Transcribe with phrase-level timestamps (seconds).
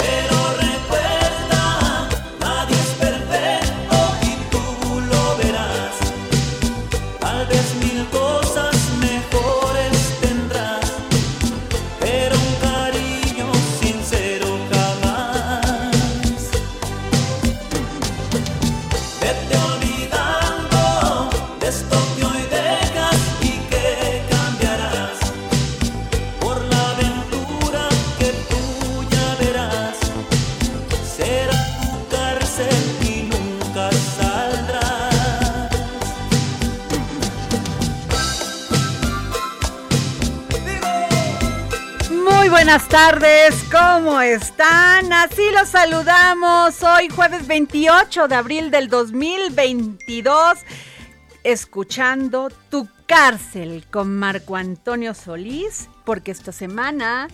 [0.00, 0.39] Pero
[42.90, 45.12] tardes, ¿cómo están?
[45.12, 50.58] Así los saludamos hoy jueves 28 de abril del 2022,
[51.44, 57.28] escuchando Tu cárcel con Marco Antonio Solís, porque esta semana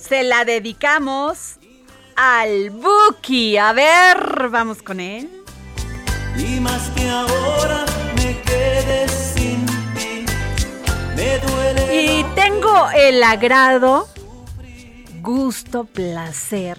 [0.00, 1.56] se la dedicamos
[2.16, 3.58] al Buki.
[3.58, 5.28] A ver, vamos con él.
[6.38, 7.84] Y más que ahora
[8.16, 10.24] me quedé sin ti,
[11.14, 12.02] me duele.
[12.02, 14.08] Y tengo el agrado,
[15.22, 16.78] gusto, placer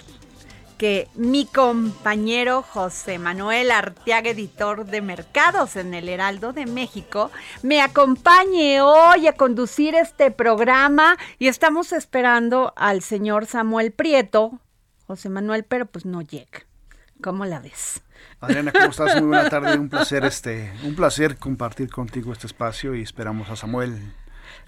[0.79, 7.31] que mi compañero José Manuel Arteaga, editor de mercados en el Heraldo de México,
[7.63, 14.59] me acompañe hoy a conducir este programa y estamos esperando al señor Samuel Prieto,
[15.05, 16.65] José Manuel, pero pues no llega.
[17.21, 18.01] ¿Cómo la ves?
[18.39, 19.15] Adriana, ¿cómo estás?
[19.15, 19.77] Muy buena tarde.
[19.77, 24.13] Un placer, este, un placer compartir contigo este espacio y esperamos a Samuel.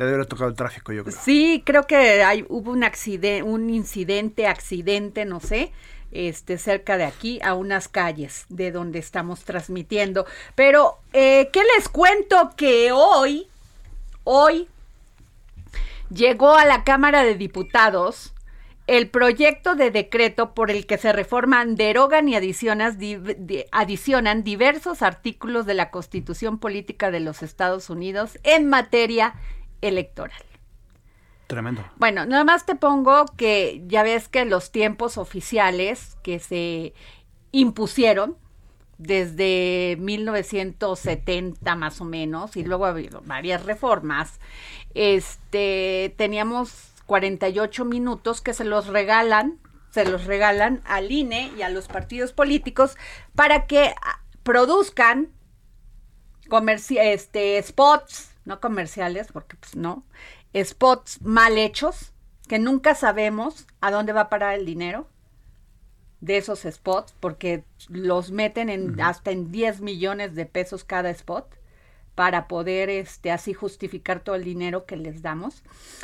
[0.02, 1.16] Le debe tocado el tráfico, yo creo.
[1.16, 5.72] Sí, creo que hay, hubo un accidente, un incidente, accidente, no sé,
[6.12, 10.26] este, cerca de aquí, a unas calles de donde estamos transmitiendo.
[10.56, 12.50] Pero, eh, ¿qué les cuento?
[12.58, 13.48] Que hoy,
[14.24, 14.68] hoy,
[16.10, 18.34] llegó a la Cámara de Diputados
[18.88, 25.76] el proyecto de decreto por el que se reforman, derogan y adicionan diversos artículos de
[25.76, 29.36] la Constitución Política de los Estados Unidos en materia
[29.82, 30.44] electoral.
[31.48, 31.84] Tremendo.
[31.98, 36.94] Bueno, nada más te pongo que ya ves que los tiempos oficiales que se
[37.52, 38.38] impusieron
[38.98, 44.40] desde 1970 más o menos y luego ha habido varias reformas,
[44.94, 49.60] este teníamos 48 minutos que se los regalan,
[49.90, 52.96] se los regalan al INE y a los partidos políticos
[53.36, 53.94] para que
[54.44, 55.30] produzcan
[56.48, 60.06] comerci este spots, no comerciales, porque pues no,
[60.56, 62.14] spots mal hechos,
[62.48, 65.08] que nunca sabemos a dónde va a parar el dinero
[66.20, 71.58] de esos spots, porque los meten en hasta en 10 millones de pesos cada spot
[72.16, 75.64] para poder este así justificar todo el dinero que les damos.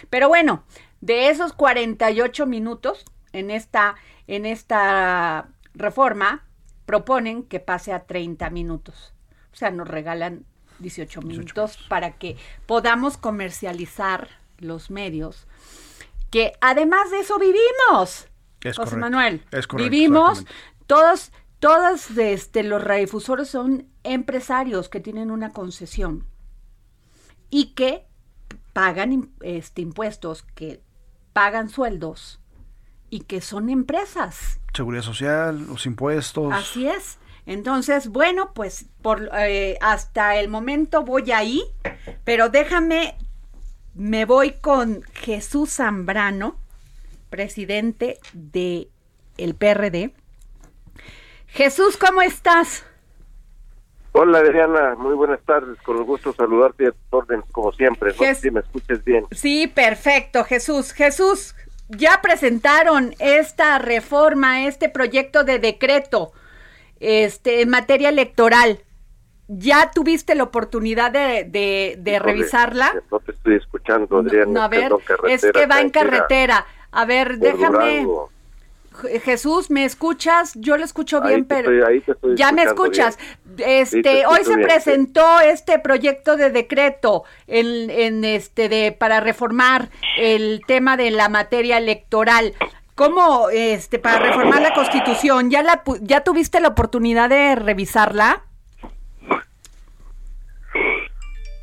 [0.10, 0.64] Pero bueno,
[1.02, 3.96] de esos 48 minutos en esta
[4.26, 6.46] en esta reforma
[6.86, 9.14] proponen que pase a 30 minutos.
[9.54, 10.46] O sea, nos regalan
[10.80, 14.30] 18 minutos para que podamos comercializar
[14.60, 15.48] los medios
[16.32, 18.28] que además de eso vivimos.
[18.62, 18.98] Es José correcto.
[18.98, 20.46] Manuel, Es correcto, vivimos
[20.88, 26.26] todos todos este los radiodifusores son empresarios que tienen una concesión
[27.50, 28.06] y que
[28.74, 30.82] pagan este impuestos, que
[31.34, 32.40] pagan sueldos
[33.10, 34.60] y que son empresas.
[34.74, 36.54] Seguridad social, los impuestos.
[36.54, 37.18] Así es.
[37.48, 41.64] Entonces, bueno, pues por eh, hasta el momento voy ahí,
[42.26, 43.18] pero déjame,
[43.96, 46.58] me voy con Jesús Zambrano,
[47.30, 48.90] presidente de
[49.38, 50.14] el PRD.
[51.48, 52.86] Jesús, ¿cómo estás?
[54.12, 58.36] Hola Adriana, muy buenas tardes, con el gusto saludarte a tu orden como siempre, no
[58.36, 59.26] si me escuches bien.
[59.32, 60.92] Sí, perfecto, Jesús.
[60.92, 61.56] Jesús,
[61.88, 66.34] ya presentaron esta reforma, este proyecto de decreto
[67.00, 68.80] este, en materia electoral.
[69.50, 72.94] ¿Ya tuviste la oportunidad de, de- revisarla?
[73.10, 74.52] No te estoy escuchando, Adriana.
[74.52, 74.92] No, a ver,
[75.30, 76.66] es que va en carretera.
[76.92, 78.02] A ver, déjame.
[78.02, 78.30] Durango.
[79.24, 80.54] Jesús, ¿me escuchas?
[80.56, 83.18] Yo lo escucho Ahí bien, pero estoy- ahí te estoy ya me escuchas.
[83.46, 83.70] bien.
[83.70, 84.66] Este, hoy se bien, sí.
[84.66, 91.30] presentó este proyecto de decreto en, en este de para reformar el tema de la
[91.30, 92.54] materia electoral.
[92.98, 95.52] ¿Cómo este para reformar la Constitución?
[95.52, 98.44] ¿Ya la ya tuviste la oportunidad de revisarla?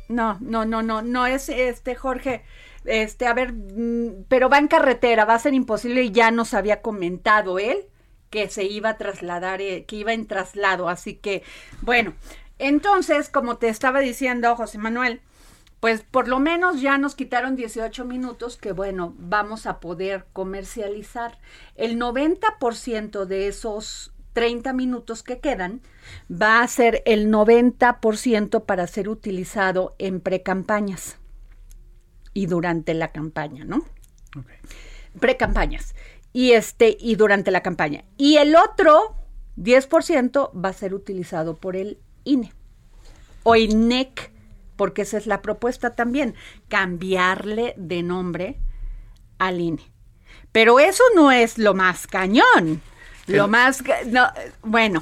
[0.07, 2.45] No, no, no, no, no es este Jorge.
[2.85, 6.53] Este, a ver, mm, pero va en carretera, va a ser imposible y ya nos
[6.53, 7.79] había comentado él
[8.29, 11.43] que se iba a trasladar, eh, que iba en traslado, así que,
[11.81, 12.13] bueno,
[12.59, 15.19] entonces, como te estaba diciendo José Manuel,
[15.85, 21.37] pues por lo menos ya nos quitaron 18 minutos que, bueno, vamos a poder comercializar.
[21.75, 25.81] El 90% de esos 30 minutos que quedan
[26.27, 31.19] va a ser el 90% para ser utilizado en precampañas
[32.33, 33.85] y durante la campaña, ¿no?
[34.35, 34.49] Ok.
[35.19, 35.93] Precampañas.
[36.33, 38.05] Y este y durante la campaña.
[38.17, 39.17] Y el otro
[39.57, 42.53] 10% va a ser utilizado por el INE
[43.43, 44.31] o INEC,
[44.75, 46.35] porque esa es la propuesta también,
[46.67, 48.59] cambiarle de nombre
[49.37, 49.83] al INE.
[50.51, 52.81] Pero eso no es lo más cañón.
[53.27, 54.27] Lo más, no,
[54.61, 55.01] bueno,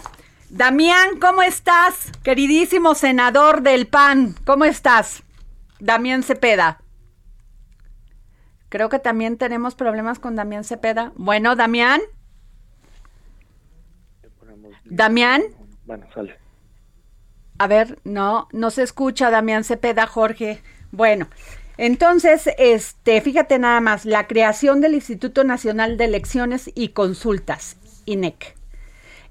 [0.50, 2.12] Damián, ¿cómo estás?
[2.24, 5.24] Queridísimo senador del PAN, ¿cómo estás?
[5.80, 6.80] Damián Cepeda.
[8.70, 11.12] Creo que también tenemos problemas con Damián Cepeda.
[11.16, 12.02] Bueno, Damián.
[14.86, 15.44] Damián.
[15.86, 16.43] Bueno, sale.
[17.64, 20.62] A ver, no, no se escucha Damián Cepeda, Jorge.
[20.92, 21.30] Bueno,
[21.78, 28.58] entonces, este, fíjate nada más, la creación del Instituto Nacional de Elecciones y Consultas, INEC.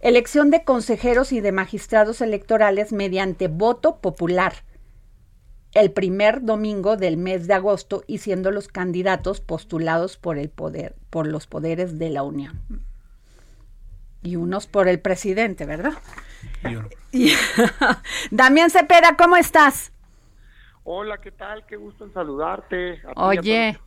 [0.00, 4.64] Elección de consejeros y de magistrados electorales mediante voto popular.
[5.74, 10.94] El primer domingo del mes de agosto y siendo los candidatos postulados por el poder,
[11.10, 12.62] por los poderes de la Unión.
[14.22, 15.92] Y unos por el presidente, ¿verdad?
[18.30, 19.92] Damián Cepeda, ¿cómo estás?
[20.84, 21.64] Hola, ¿qué tal?
[21.66, 23.02] Qué gusto en saludarte.
[23.14, 23.78] A Oye.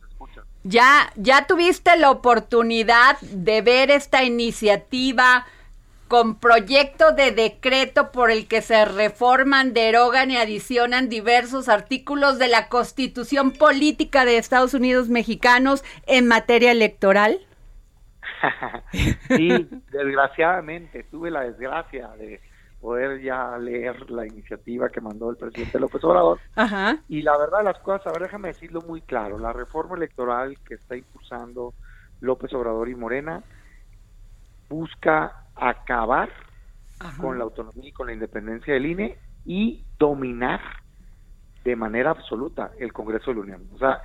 [0.64, 5.46] Ya, ya tuviste la oportunidad de ver esta iniciativa
[6.08, 12.48] con proyecto de decreto por el que se reforman, derogan y adicionan diversos artículos de
[12.48, 17.40] la Constitución Política de Estados Unidos Mexicanos en materia electoral.
[19.28, 22.40] Sí, desgraciadamente tuve la desgracia de
[22.86, 26.38] poder ya leer la iniciativa que mandó el presidente López Obrador.
[26.54, 27.02] Ajá.
[27.08, 30.74] Y la verdad las cosas, a ver, déjame decirlo muy claro, la reforma electoral que
[30.74, 31.74] está impulsando
[32.20, 33.42] López Obrador y Morena
[34.68, 36.30] busca acabar
[37.20, 40.60] con la autonomía y con la independencia del INE y dominar
[41.64, 43.68] de manera absoluta el Congreso de la Unión.
[43.74, 44.00] O sea,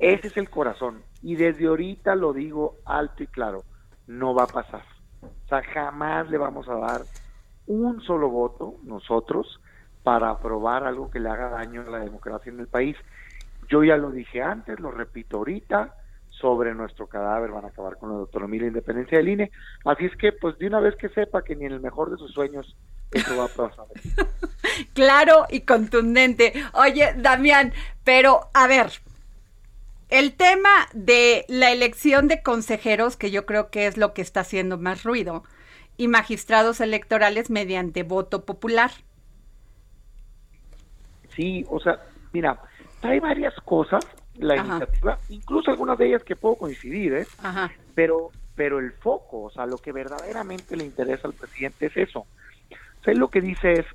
[0.00, 1.00] ese es el corazón.
[1.22, 3.62] Y desde ahorita lo digo alto y claro,
[4.08, 4.82] no va a pasar.
[5.22, 7.02] O sea, jamás le vamos a dar
[7.66, 9.60] un solo voto nosotros
[10.02, 12.96] para aprobar algo que le haga daño a la democracia en el país.
[13.68, 15.94] Yo ya lo dije antes, lo repito ahorita,
[16.30, 19.50] sobre nuestro cadáver van a acabar con la autonomía y la independencia del INE.
[19.84, 22.18] Así es que, pues de una vez que sepa que ni en el mejor de
[22.18, 22.76] sus sueños
[23.10, 23.86] eso va a pasar.
[24.92, 26.52] Claro y contundente.
[26.74, 27.72] Oye, Damián,
[28.04, 28.92] pero a ver,
[30.10, 34.40] el tema de la elección de consejeros, que yo creo que es lo que está
[34.40, 35.44] haciendo más ruido,
[35.96, 38.90] y magistrados electorales mediante voto popular.
[41.34, 42.58] Sí, o sea, mira,
[43.00, 44.04] trae varias cosas
[44.38, 44.66] la Ajá.
[44.76, 47.26] iniciativa, incluso algunas de ellas que puedo coincidir, ¿eh?
[47.42, 47.72] Ajá.
[47.94, 52.20] pero pero el foco, o sea, lo que verdaderamente le interesa al presidente es eso.
[52.20, 53.86] O sea, él lo que dice es,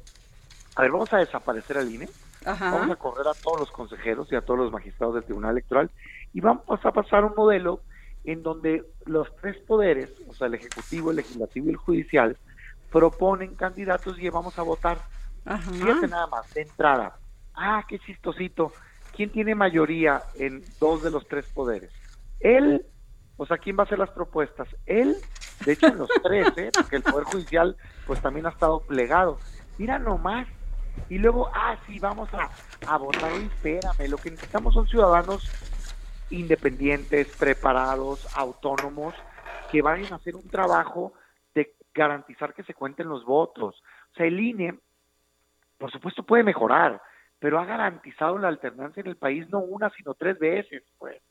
[0.76, 2.08] a ver, vamos a desaparecer al INE,
[2.46, 5.90] vamos a correr a todos los consejeros y a todos los magistrados del Tribunal Electoral
[6.32, 7.82] y vamos a pasar un modelo
[8.24, 12.38] en donde los tres poderes, o sea, el Ejecutivo, el Legislativo y el Judicial,
[12.92, 15.00] proponen candidatos y vamos a votar.
[15.44, 16.08] Fíjate Ajá.
[16.08, 17.18] nada más, de entrada.
[17.56, 18.72] Ah, qué chistosito.
[19.16, 21.92] ¿Quién tiene mayoría en dos de los tres poderes?
[22.40, 22.86] Él,
[23.38, 24.68] o sea, ¿quién va a hacer las propuestas?
[24.86, 25.16] Él
[25.66, 26.70] De hecho, en los tres, ¿eh?
[26.74, 27.76] porque el Poder Judicial
[28.08, 29.40] pues también ha estado plegado.
[29.78, 30.48] Mira nomás.
[31.10, 32.50] Y luego, ah, sí, vamos a,
[32.88, 33.32] a votar.
[33.32, 35.50] Oye, espérame, lo que necesitamos son ciudadanos
[36.32, 39.14] independientes, preparados, autónomos,
[39.72, 41.14] que vayan a hacer un trabajo
[41.54, 43.82] de garantizar que se cuenten los votos.
[44.12, 44.80] O sea, el INE,
[45.78, 47.02] por supuesto, puede mejorar,
[47.40, 51.22] pero ha garantizado la alternancia en el país no una, sino tres veces, pues.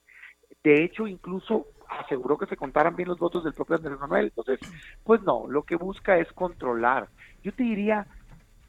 [0.62, 4.26] De hecho, incluso aseguró que se contaran bien los votos del propio Andrés Manuel.
[4.26, 4.58] Entonces,
[5.04, 7.08] pues no, lo que busca es controlar.
[7.42, 8.06] Yo te diría,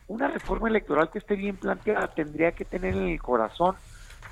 [0.08, 3.76] una reforma electoral que esté bien planteada tendría que tener en el corazón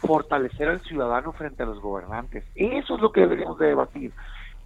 [0.01, 2.45] fortalecer al ciudadano frente a los gobernantes.
[2.55, 4.13] Eso es lo que deberíamos de debatir.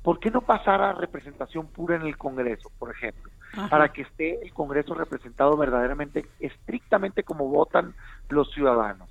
[0.02, 3.32] ¿Por qué no pasar a representación pura en el Congreso, por ejemplo?
[3.70, 7.94] Para que esté el Congreso representado verdaderamente, estrictamente como votan
[8.30, 9.10] los ciudadanos.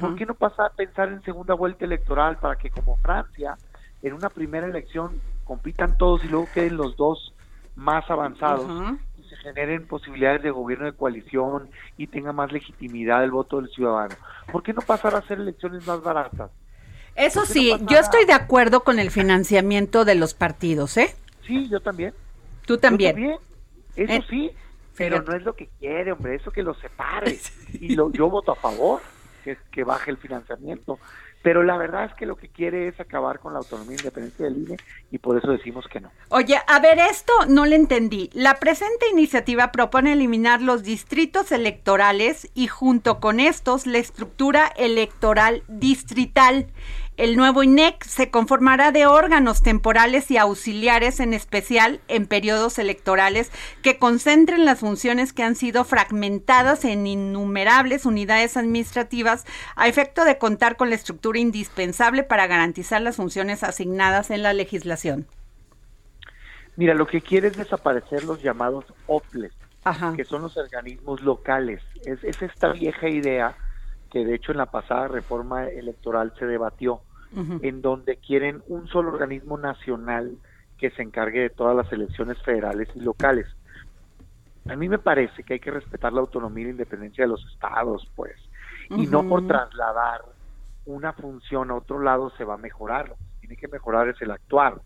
[0.00, 3.56] ¿Por qué no pasar a pensar en segunda vuelta electoral para que como Francia,
[4.02, 7.34] en una primera elección compitan todos y luego queden los dos
[7.74, 8.66] más avanzados
[9.11, 13.70] y se generen posibilidades de gobierno de coalición y tenga más legitimidad el voto del
[13.70, 14.18] ciudadano?
[14.50, 16.52] ¿Por qué no pasar a hacer elecciones más baratas?
[17.14, 20.96] Eso ¿Por qué no sí, yo estoy de acuerdo con el financiamiento de los partidos,
[20.96, 21.16] ¿eh?
[21.46, 22.14] Sí, yo también.
[22.66, 23.40] Tú Yo también.
[23.96, 24.52] Eso Eh, sí,
[24.96, 25.22] pero fíjate.
[25.22, 27.46] no es lo que quiere, hombre, eso que lo separe.
[27.80, 29.02] Y lo, yo voto a favor,
[29.42, 31.00] que, que baje el financiamiento.
[31.42, 34.44] Pero la verdad es que lo que quiere es acabar con la autonomía e independencia
[34.46, 34.76] del INE
[35.10, 36.10] y por eso decimos que no.
[36.28, 38.30] Oye, a ver, esto no le entendí.
[38.32, 45.62] La presente iniciativa propone eliminar los distritos electorales y junto con estos la estructura electoral
[45.68, 46.66] distrital.
[47.22, 53.52] El nuevo INEC se conformará de órganos temporales y auxiliares, en especial en periodos electorales,
[53.80, 60.36] que concentren las funciones que han sido fragmentadas en innumerables unidades administrativas a efecto de
[60.36, 65.28] contar con la estructura indispensable para garantizar las funciones asignadas en la legislación.
[66.74, 69.52] Mira, lo que quiere es desaparecer los llamados OPLES,
[69.84, 70.12] Ajá.
[70.16, 71.82] que son los organismos locales.
[72.04, 73.54] Es, es esta vieja idea
[74.10, 77.00] que de hecho en la pasada reforma electoral se debatió,
[77.34, 80.36] en donde quieren un solo organismo nacional
[80.78, 83.46] que se encargue de todas las elecciones federales y locales.
[84.68, 87.44] A mí me parece que hay que respetar la autonomía y la independencia de los
[87.52, 88.36] estados, pues,
[88.90, 90.22] y no por trasladar
[90.84, 94.20] una función a otro lado se va a mejorar, lo que tiene que mejorar es
[94.20, 94.80] el actuar.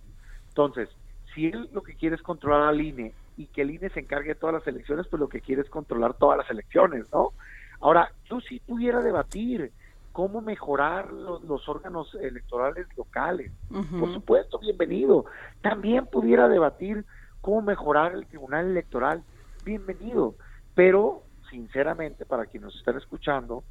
[0.49, 0.89] Entonces,
[1.35, 4.29] si él lo que quiere es controlar al INE y que el INE se encargue
[4.29, 7.33] de todas las elecciones, pues lo que quiere es controlar todas las elecciones, ¿no?
[7.81, 9.73] Ahora, yo sí pudiera debatir
[10.17, 13.53] cómo mejorar los, los órganos electorales locales.
[14.01, 15.27] Por supuesto, bienvenido.
[15.61, 17.05] También pudiera debatir
[17.43, 19.23] cómo mejorar el Tribunal Electoral.
[19.63, 20.35] Bienvenido.
[20.75, 23.63] Pero, sinceramente, para quienes nos están escuchando,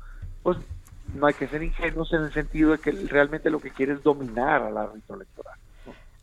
[0.44, 0.60] pues
[1.16, 4.04] no hay que ser ingenuos en el sentido de que realmente lo que quiere es
[4.04, 5.58] dominar al árbitro electoral.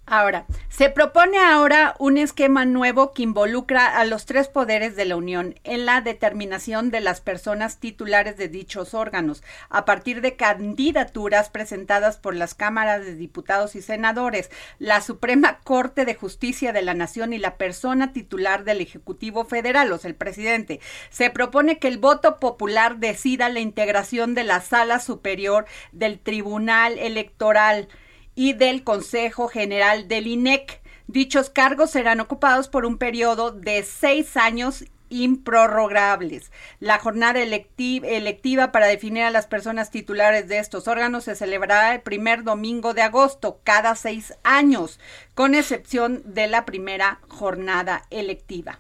[0.05, 5.15] Ahora, se propone ahora un esquema nuevo que involucra a los tres poderes de la
[5.15, 11.51] Unión en la determinación de las personas titulares de dichos órganos, a partir de candidaturas
[11.51, 16.95] presentadas por las cámaras de diputados y senadores, la Suprema Corte de Justicia de la
[16.95, 20.81] Nación y la persona titular del Ejecutivo Federal, o sea, el presidente.
[21.11, 26.99] Se propone que el voto popular decida la integración de la Sala Superior del Tribunal
[26.99, 27.89] Electoral
[28.35, 30.81] y del Consejo General del INEC.
[31.07, 36.51] Dichos cargos serán ocupados por un periodo de seis años improrrogables.
[36.81, 41.95] La jornada electi- electiva para definir a las personas titulares de estos órganos se celebrará
[41.95, 44.99] el primer domingo de agosto, cada seis años,
[45.35, 48.79] con excepción de la primera jornada electiva.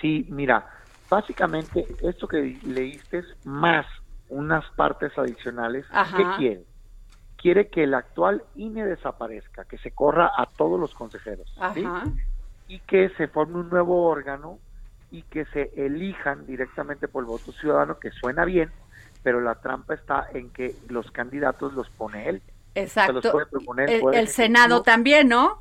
[0.00, 0.66] Sí, mira,
[1.10, 3.86] básicamente esto que leíste es más
[4.30, 5.84] unas partes adicionales.
[5.90, 6.16] Ajá.
[6.16, 6.64] ¿Qué quiere?
[7.44, 11.54] Quiere que el actual INE desaparezca, que se corra a todos los consejeros.
[12.66, 14.58] y que se forme un nuevo órgano
[15.10, 18.70] y que se elijan directamente por el voto ciudadano, que suena bien,
[19.22, 22.42] pero la trampa está en que los candidatos los pone él,
[22.74, 23.20] Exacto.
[23.30, 25.60] puede proponer el Senado también, ¿no?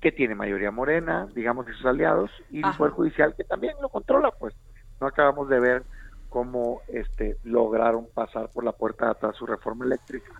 [0.00, 2.76] que tiene mayoría morena, digamos, y sus aliados, y el.
[2.78, 4.54] Poder Judicial que también lo controla, pues.
[5.00, 5.82] No acabamos de ver
[6.28, 10.30] cómo este lograron pasar por la puerta de atrás su reforma eléctrica.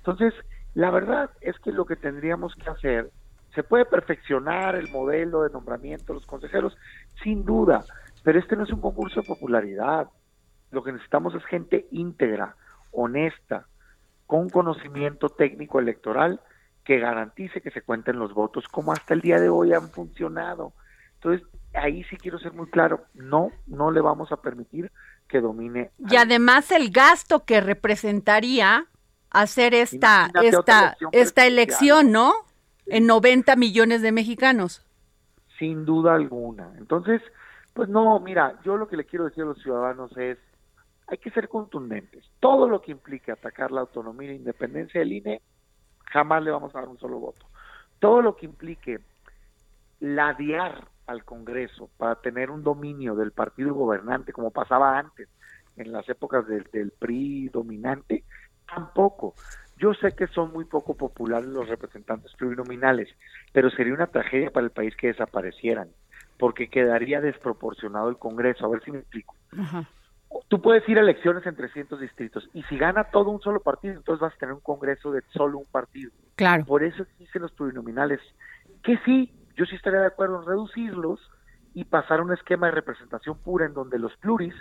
[0.00, 0.34] Entonces,
[0.74, 3.10] la verdad es que lo que tendríamos que hacer,
[3.54, 6.76] se puede perfeccionar el modelo de nombramiento de los consejeros,
[7.22, 7.84] sin duda,
[8.22, 10.08] pero este no es un concurso de popularidad.
[10.70, 12.54] Lo que necesitamos es gente íntegra,
[12.92, 13.66] honesta,
[14.26, 16.40] con conocimiento técnico electoral
[16.84, 20.72] que garantice que se cuenten los votos, como hasta el día de hoy han funcionado.
[21.14, 24.90] Entonces, ahí sí quiero ser muy claro, no, no le vamos a permitir
[25.28, 25.90] que domine.
[25.98, 28.86] Y además el gasto que representaría
[29.30, 32.34] hacer esta, Imagínate esta, elección esta elección, ¿no?
[32.90, 34.84] en 90 millones de mexicanos.
[35.58, 36.72] Sin duda alguna.
[36.78, 37.22] Entonces,
[37.72, 40.38] pues no, mira, yo lo que le quiero decir a los ciudadanos es,
[41.06, 42.24] hay que ser contundentes.
[42.40, 45.40] Todo lo que implique atacar la autonomía e independencia del INE,
[46.06, 47.46] jamás le vamos a dar un solo voto.
[47.98, 49.00] Todo lo que implique
[50.00, 55.28] ladear al Congreso para tener un dominio del partido gobernante, como pasaba antes,
[55.76, 58.24] en las épocas del, del PRI dominante,
[58.74, 59.34] tampoco.
[59.76, 63.08] Yo sé que son muy poco populares los representantes plurinominales,
[63.52, 65.88] pero sería una tragedia para el país que desaparecieran,
[66.38, 68.66] porque quedaría desproporcionado el Congreso.
[68.66, 69.34] A ver si me explico.
[70.48, 73.94] Tú puedes ir a elecciones en 300 distritos y si gana todo un solo partido,
[73.94, 76.12] entonces vas a tener un Congreso de solo un partido.
[76.36, 76.64] Claro.
[76.66, 78.20] Por eso existen los plurinominales,
[78.82, 81.20] que sí, yo sí estaría de acuerdo en reducirlos
[81.74, 84.54] y pasar a un esquema de representación pura en donde los pluris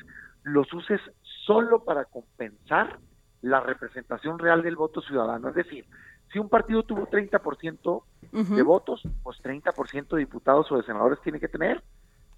[0.43, 1.01] los uses
[1.45, 2.99] solo para compensar
[3.41, 5.49] la representación real del voto ciudadano.
[5.49, 5.85] Es decir,
[6.31, 11.39] si un partido tuvo 30% de votos, pues 30% de diputados o de senadores tiene
[11.39, 11.83] que tener.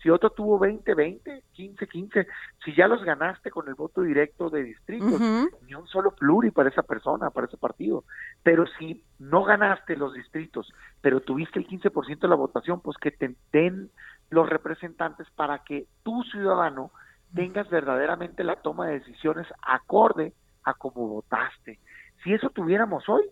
[0.02, 2.28] Si otro tuvo 20, 20, 15, 15,
[2.66, 5.22] si ya los ganaste con el voto directo de distritos,
[5.68, 8.04] ni un solo pluri para esa persona, para ese partido.
[8.42, 13.12] Pero si no ganaste los distritos, pero tuviste el 15% de la votación, pues que
[13.12, 13.92] te den
[14.32, 16.92] los representantes para que tu ciudadano
[17.36, 21.80] tengas verdaderamente la toma de decisiones acorde a cómo votaste.
[22.24, 23.24] Si eso tuviéramos hoy,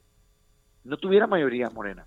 [0.83, 2.05] no tuviera mayoría morena,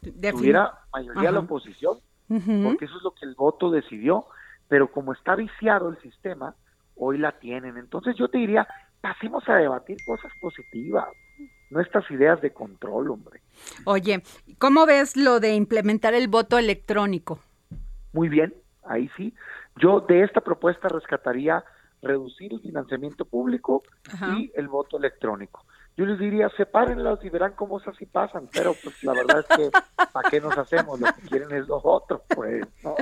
[0.00, 1.98] tuviera mayoría la oposición,
[2.28, 4.26] porque eso es lo que el voto decidió,
[4.68, 6.54] pero como está viciado el sistema,
[6.96, 7.76] hoy la tienen.
[7.76, 8.66] Entonces yo te diría,
[9.00, 11.06] pasemos a debatir cosas positivas,
[11.70, 13.40] no estas ideas de control, hombre.
[13.84, 14.22] Oye,
[14.58, 17.40] ¿cómo ves lo de implementar el voto electrónico?
[18.12, 19.34] Muy bien, ahí sí.
[19.76, 21.64] Yo de esta propuesta rescataría
[22.06, 23.82] reducir el financiamiento público
[24.36, 25.64] y el voto electrónico.
[25.96, 29.56] Yo les diría, sepárenlos y verán cómo esas sí pasan, pero pues la verdad es
[29.56, 29.70] que
[30.12, 31.00] ¿para qué nos hacemos?
[31.00, 32.96] Lo que quieren es los otros, pues, ¿no?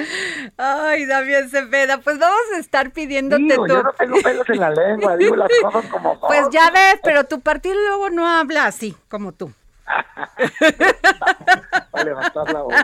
[0.56, 3.72] Ay, Damián Cepeda, pues vamos a estar pidiéndote Digo, tu...
[3.72, 6.28] yo no tengo pelos en la lengua, digo las cosas como son.
[6.28, 9.50] Pues ya ves, pero tu partido luego no habla así, como tú.
[11.90, 12.74] Para levantar la voz.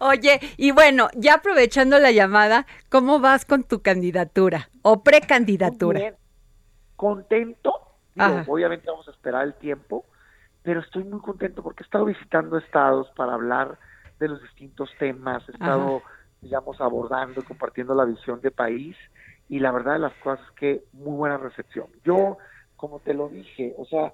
[0.00, 5.98] Oye, y bueno, ya aprovechando la llamada, ¿cómo vas con tu candidatura o precandidatura?
[5.98, 6.16] Muy bien.
[6.96, 10.04] Contento, Digo, obviamente vamos a esperar el tiempo,
[10.62, 13.78] pero estoy muy contento porque he estado visitando estados para hablar
[14.18, 16.02] de los distintos temas, he estado,
[16.40, 18.96] digamos, abordando y compartiendo la visión de país
[19.48, 21.86] y la verdad de las cosas es que muy buena recepción.
[22.04, 22.36] Yo,
[22.76, 24.12] como te lo dije, o sea,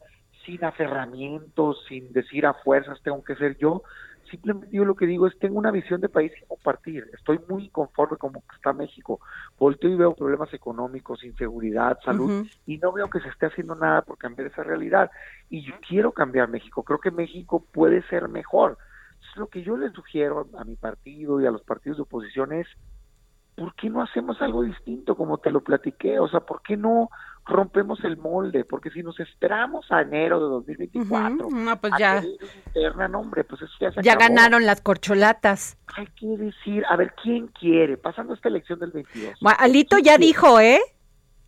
[0.49, 3.83] sin aferramientos, sin decir a fuerzas tengo que ser yo,
[4.31, 7.67] simplemente yo lo que digo es tengo una visión de país que compartir, estoy muy
[7.67, 9.21] inconforme como está México,
[9.59, 14.01] volteo y veo problemas económicos, inseguridad, salud, y no veo que se esté haciendo nada
[14.01, 15.11] por cambiar esa realidad.
[15.51, 18.79] Y yo quiero cambiar México, creo que México puede ser mejor.
[19.17, 22.55] Entonces, lo que yo les sugiero a mi partido y a los partidos de oposición
[22.55, 22.67] es,
[23.55, 26.19] ¿por qué no hacemos algo distinto como te lo platiqué?
[26.21, 27.11] O sea, ¿por qué no
[27.49, 28.65] rompemos el molde?
[28.65, 32.23] Porque si nos esperamos a enero de 2024, Ujú, no, pues ya.
[32.67, 34.29] interna, no, hombre, pues eso ya se Ya acabó.
[34.29, 35.77] ganaron las corcholatas.
[35.97, 37.97] Hay que decir, a ver, ¿quién quiere?
[37.97, 39.35] Pasando esta elección del 22.
[39.41, 40.27] Bueno, Alito ¿quién ya quiere?
[40.27, 40.81] dijo, ¿eh?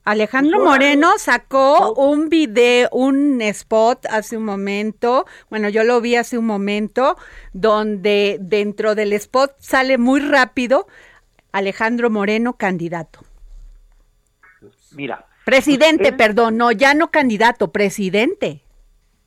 [0.04, 0.64] Alejandro.
[0.64, 6.46] Moreno sacó un video, un spot hace un momento, bueno, yo lo vi hace un
[6.46, 7.16] momento,
[7.52, 10.86] donde dentro del spot sale muy rápido
[11.52, 13.20] Alejandro Moreno candidato.
[14.92, 18.62] Mira, Presidente, él- perdón, no, ya no candidato, presidente.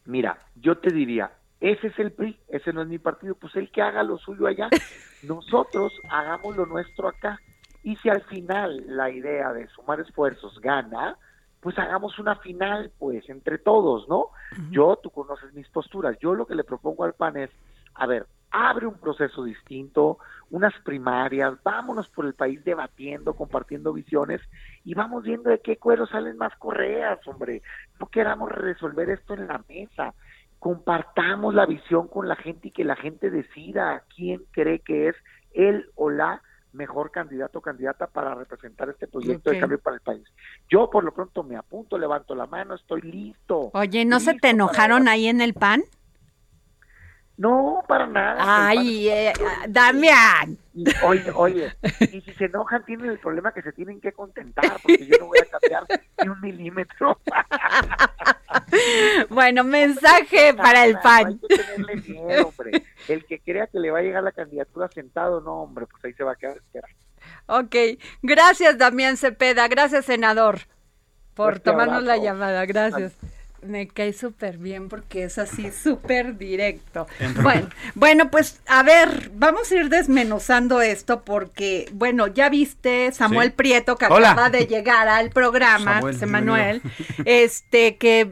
[0.06, 3.72] Mira, yo te diría, ese es el PRI, ese no es mi partido, pues el
[3.72, 4.70] que haga lo suyo allá,
[5.24, 7.40] nosotros hagamos lo nuestro acá.
[7.84, 11.18] Y si al final la idea de sumar esfuerzos gana,
[11.60, 14.28] pues hagamos una final, pues, entre todos, ¿no?
[14.70, 17.50] Yo, tú conoces mis posturas, yo lo que le propongo al PAN es,
[17.96, 20.18] a ver, abre un proceso distinto,
[20.50, 24.42] unas primarias, vámonos por el país debatiendo, compartiendo visiones
[24.84, 27.62] y vamos viendo de qué cuero salen más correas, hombre.
[28.00, 30.14] No queramos resolver esto en la mesa.
[30.60, 35.16] Compartamos la visión con la gente y que la gente decida quién cree que es
[35.54, 36.42] él o la
[36.74, 40.24] mejor candidato o candidata para representar este proyecto de cambio para el país.
[40.70, 43.70] Yo por lo pronto me apunto, levanto la mano, estoy listo.
[43.74, 45.84] Oye, ¿no se te enojaron ahí en el PAN?
[47.36, 48.68] No, para nada.
[48.68, 50.58] Ay, eh, ah, Damián.
[50.74, 54.80] Y, oye, oye, y si se enojan tienen el problema que se tienen que contentar,
[54.82, 55.86] porque yo no voy a cambiar
[56.22, 57.20] ni un milímetro.
[59.30, 61.24] Bueno, mensaje para el PAN.
[61.24, 62.84] No hay que tenerle miedo, hombre.
[63.08, 66.14] El que crea que le va a llegar la candidatura sentado, no, hombre, pues ahí
[66.14, 66.96] se va a quedar esperando.
[67.48, 67.76] Ok,
[68.22, 70.60] gracias Damián Cepeda, gracias senador
[71.34, 73.14] por tomarnos la llamada, gracias.
[73.66, 77.08] Me cae súper bien porque es así súper directo.
[77.42, 83.50] Bueno, bueno, pues a ver, vamos a ir desmenuzando esto porque, bueno, ya viste Samuel
[83.50, 83.56] Sí.
[83.56, 84.32] Prieto que Hola.
[84.32, 86.26] acaba de llegar al programa, Samuel, José.
[86.26, 86.82] Manuel,
[87.26, 88.30] este, que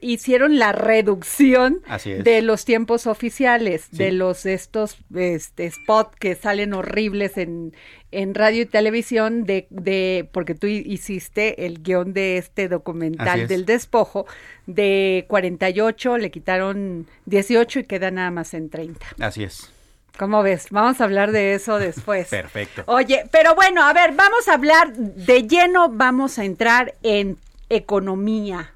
[0.00, 3.96] hicieron la reducción de los tiempos oficiales, Sí.
[3.98, 7.74] de los estos este, spots que salen horribles en,
[8.12, 13.48] en radio y televisión, de, de porque tú hiciste el guion de este documental es.
[13.48, 14.26] del despojo,
[14.66, 19.06] de 48 le quitaron 18 y queda nada más en 30.
[19.20, 19.70] Así es.
[20.18, 20.66] ¿Cómo ves?
[20.70, 22.28] Vamos a hablar de eso después.
[22.30, 22.84] Perfecto.
[22.86, 28.72] Oye, pero bueno, a ver, vamos a hablar de lleno, vamos a entrar en economía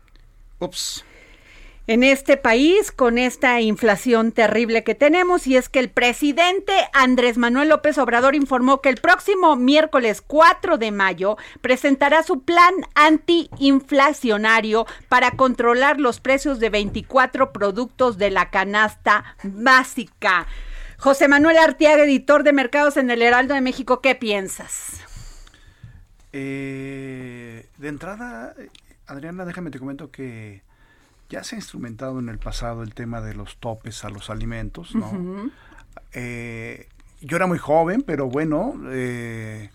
[0.59, 1.05] Ups.
[1.87, 7.39] En este país con esta inflación terrible que tenemos y es que el presidente Andrés
[7.39, 14.87] Manuel López Obrador informó que el próximo miércoles 4 de mayo presentará su plan antiinflacionario
[15.09, 20.47] para controlar los precios de 24 productos de la canasta básica.
[20.99, 25.03] José Manuel Artiaga, editor de mercados en el Heraldo de México, ¿qué piensas?
[26.33, 28.71] Eh, de entrada, eh,
[29.07, 30.66] Adriana, déjame te comento que
[31.29, 34.95] ya se ha instrumentado en el pasado el tema de los topes a los alimentos,
[34.95, 35.51] ¿no?
[36.13, 36.89] Eh,
[37.21, 39.71] yo era muy joven, pero bueno, eh,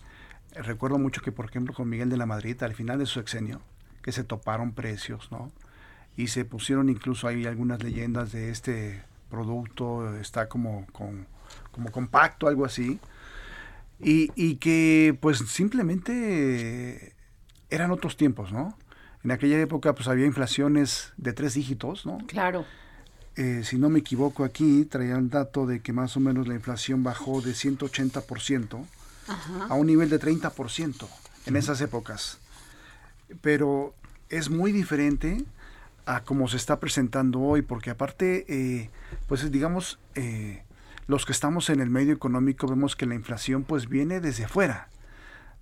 [0.54, 3.60] recuerdo mucho que, por ejemplo, con Miguel de la Madrid, al final de su sexenio,
[4.02, 5.50] que se toparon precios, ¿no?
[6.16, 11.26] Y se pusieron incluso ahí algunas leyendas de este producto, está como, con-
[11.70, 12.98] como compacto, algo así.
[13.98, 17.14] Y, y que pues simplemente
[17.70, 18.76] eran otros tiempos, ¿no?
[19.24, 22.18] En aquella época pues había inflaciones de tres dígitos, ¿no?
[22.26, 22.64] Claro.
[23.36, 26.54] Eh, si no me equivoco aquí, traía el dato de que más o menos la
[26.54, 28.84] inflación bajó de 180%
[29.68, 31.08] a un nivel de 30%
[31.46, 32.38] en esas épocas.
[33.40, 33.94] Pero
[34.28, 35.44] es muy diferente
[36.04, 38.90] a cómo se está presentando hoy, porque aparte, eh,
[39.28, 40.62] pues digamos, eh,
[41.06, 44.88] los que estamos en el medio económico vemos que la inflación pues viene desde afuera,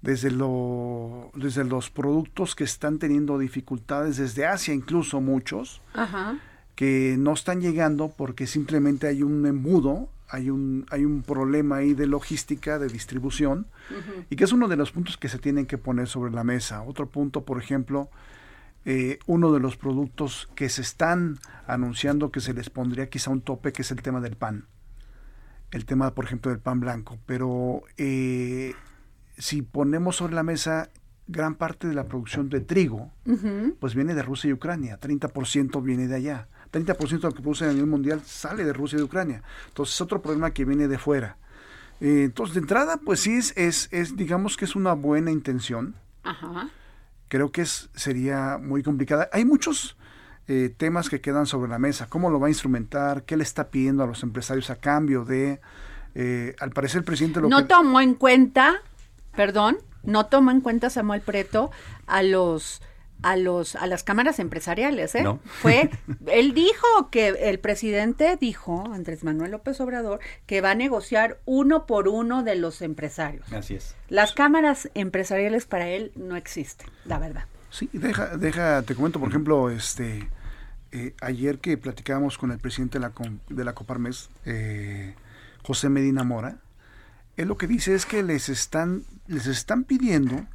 [0.03, 6.39] desde, lo, desde los productos que están teniendo dificultades, desde Asia incluso muchos, Ajá.
[6.75, 11.93] que no están llegando porque simplemente hay un embudo, hay un, hay un problema ahí
[11.95, 13.67] de logística, de distribución,
[14.31, 16.83] y que es uno de los puntos que se tienen que poner sobre la mesa.
[16.83, 18.09] Otro punto, por ejemplo,
[18.85, 23.43] eh, uno de los productos que se están anunciando que se les pondría quizá un
[23.43, 24.67] tope, que es el tema del pan.
[25.71, 27.19] El tema, por ejemplo, del pan blanco.
[27.27, 28.75] Pero eh,
[29.41, 30.91] si ponemos sobre la mesa
[31.27, 33.11] gran parte de la producción de trigo,
[33.81, 36.49] pues viene de Rusia y Ucrania, 30% viene de allá.
[36.73, 39.43] 30% de lo que producen a nivel mundial sale de Rusia y de Ucrania.
[39.69, 41.37] Entonces es otro problema que viene de fuera.
[42.01, 45.97] Eh, entonces, de entrada, pues sí, es, es, es, digamos que es una buena intención.
[46.23, 46.69] Ajá.
[47.29, 49.29] Creo que es, sería muy complicada.
[49.33, 49.97] Hay muchos
[50.49, 52.07] eh, temas que quedan sobre la mesa.
[52.09, 53.25] ¿Cómo lo va a instrumentar?
[53.25, 55.61] ¿Qué le está pidiendo a los empresarios a cambio de...
[56.15, 57.65] eh, al parecer el presidente lo no que...
[57.65, 58.81] tomó en cuenta,
[59.41, 61.71] perdón, no tomó en cuenta Samuel Preto
[62.07, 62.83] a los
[63.23, 65.23] a los a las cámaras empresariales, ¿eh?
[65.23, 65.41] No.
[65.47, 65.89] Fue
[66.27, 71.87] él dijo que el presidente dijo Andrés Manuel López Obrador que va a negociar uno
[71.87, 73.51] por uno de los empresarios.
[73.51, 73.95] Así es.
[74.11, 77.45] Las cámaras empresariales para él no existen, la verdad.
[77.71, 80.29] Sí, deja, deja, te comento, por ejemplo, este,
[80.93, 85.15] eh, ayer que platicábamos con el presidente de la, com- de la Coparmex, eh,
[85.63, 86.57] José Medina Mora,
[87.41, 90.47] él lo que dice es que les están, les están pidiendo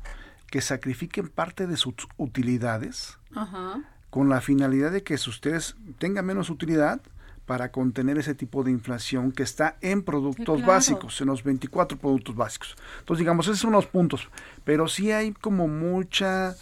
[0.52, 3.82] que sacrifiquen parte de sus utilidades Ajá.
[4.12, 7.02] con la finalidad de que ustedes tengan menos utilidad
[7.48, 10.72] para contener ese tipo de inflación que está en productos claro.
[10.72, 12.76] básicos, en los 24 productos básicos.
[13.00, 14.30] Entonces, digamos, esos son los puntos,
[14.64, 16.56] pero sí hay como mucha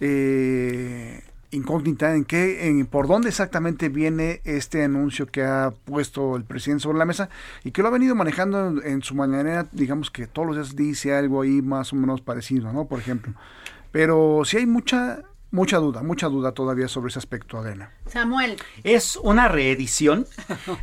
[0.00, 1.22] eh,
[1.54, 6.82] incógnita en qué, en por dónde exactamente viene este anuncio que ha puesto el presidente
[6.82, 7.28] sobre la mesa
[7.64, 10.76] y que lo ha venido manejando en, en su manera, digamos que todos los días
[10.76, 12.86] dice algo ahí más o menos parecido, ¿no?
[12.86, 13.32] Por ejemplo.
[13.92, 17.90] Pero sí hay mucha, mucha duda, mucha duda todavía sobre ese aspecto, Adena.
[18.06, 20.26] Samuel, Es una reedición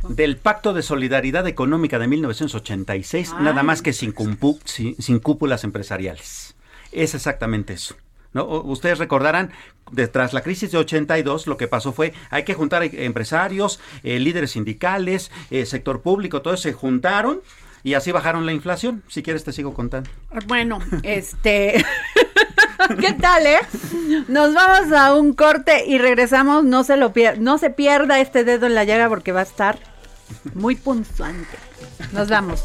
[0.08, 3.44] del Pacto de Solidaridad Económica de 1986, Ay.
[3.44, 6.54] nada más que sin, cumpu- sin, sin cúpulas empresariales.
[6.90, 7.96] Es exactamente eso.
[8.32, 8.44] ¿No?
[8.46, 9.50] Ustedes recordarán,
[9.90, 13.80] de- tras la crisis de 82, lo que pasó fue, hay que juntar eh, empresarios,
[14.02, 17.40] eh, líderes sindicales, eh, sector público, todos se juntaron
[17.84, 19.02] y así bajaron la inflación.
[19.08, 20.08] Si quieres te sigo contando.
[20.46, 21.84] Bueno, este.
[23.00, 23.58] ¿Qué tal, eh?
[24.28, 26.64] Nos vamos a un corte y regresamos.
[26.64, 29.44] No se lo pier- no se pierda este dedo en la llaga porque va a
[29.44, 29.78] estar
[30.54, 31.56] muy puntuante.
[32.12, 32.64] Nos vamos.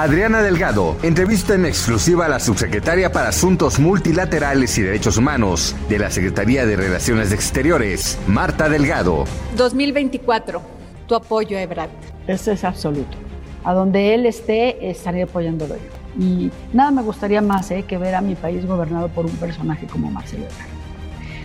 [0.00, 5.98] Adriana Delgado entrevista en exclusiva a la subsecretaria para Asuntos Multilaterales y Derechos Humanos de
[5.98, 9.24] la Secretaría de Relaciones Exteriores, Marta Delgado.
[9.56, 10.62] 2024,
[11.08, 11.90] tu apoyo a Ebrard.
[12.28, 13.16] Eso es absoluto.
[13.64, 16.24] A donde él esté, estaré apoyándolo yo.
[16.24, 19.88] Y nada me gustaría más eh, que ver a mi país gobernado por un personaje
[19.88, 20.68] como Marcelo Ebrard.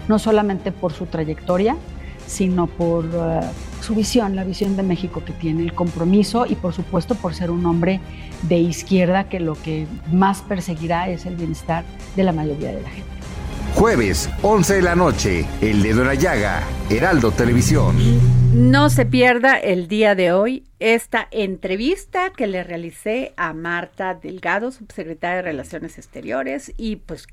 [0.08, 1.76] No solamente por su trayectoria,
[2.28, 3.42] sino por uh,
[3.82, 7.52] su visión, la visión de México que tiene, el compromiso y por supuesto por ser
[7.52, 8.00] un hombre
[8.44, 11.84] de izquierda que lo que más perseguirá es el bienestar
[12.16, 13.10] de la mayoría de la gente.
[13.76, 17.96] Jueves, 11 de la noche, El Dedo en la Llaga, Heraldo Televisión.
[18.54, 24.72] No se pierda el día de hoy esta entrevista que le realicé a Marta Delgado,
[24.72, 27.26] subsecretaria de Relaciones Exteriores, y pues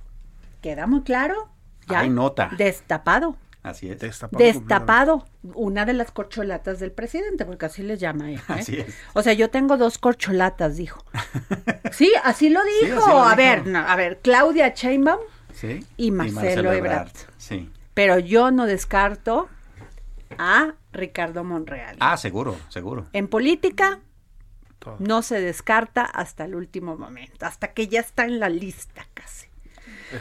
[0.63, 1.51] queda muy claro,
[1.89, 2.51] ya Hay nota.
[2.57, 3.37] destapado.
[3.63, 3.99] Así es.
[3.99, 4.43] Destapado.
[4.45, 8.39] Destapado, una de las corcholatas del presidente, porque así les llama él.
[8.39, 8.43] ¿eh?
[8.49, 8.95] Así es.
[9.13, 11.05] O sea, yo tengo dos corcholatas, dijo.
[11.93, 12.99] Sí, así lo Sí, dijo.
[13.01, 13.37] así lo a dijo.
[13.37, 15.21] ver, no, a ver, Claudia Sheinbaum
[15.53, 15.85] Sí.
[15.97, 17.11] y Marcelo, Ebrard.
[17.37, 17.69] Sí.
[17.95, 19.49] Pero yo no descarto
[20.39, 21.97] a Ricardo Monreal.
[22.01, 23.09] Ah, seguro, seguro.
[23.13, 23.99] En política
[24.79, 24.97] Todo.
[25.01, 29.49] no se descarta hasta el último momento, hasta que ya está en la lista casi.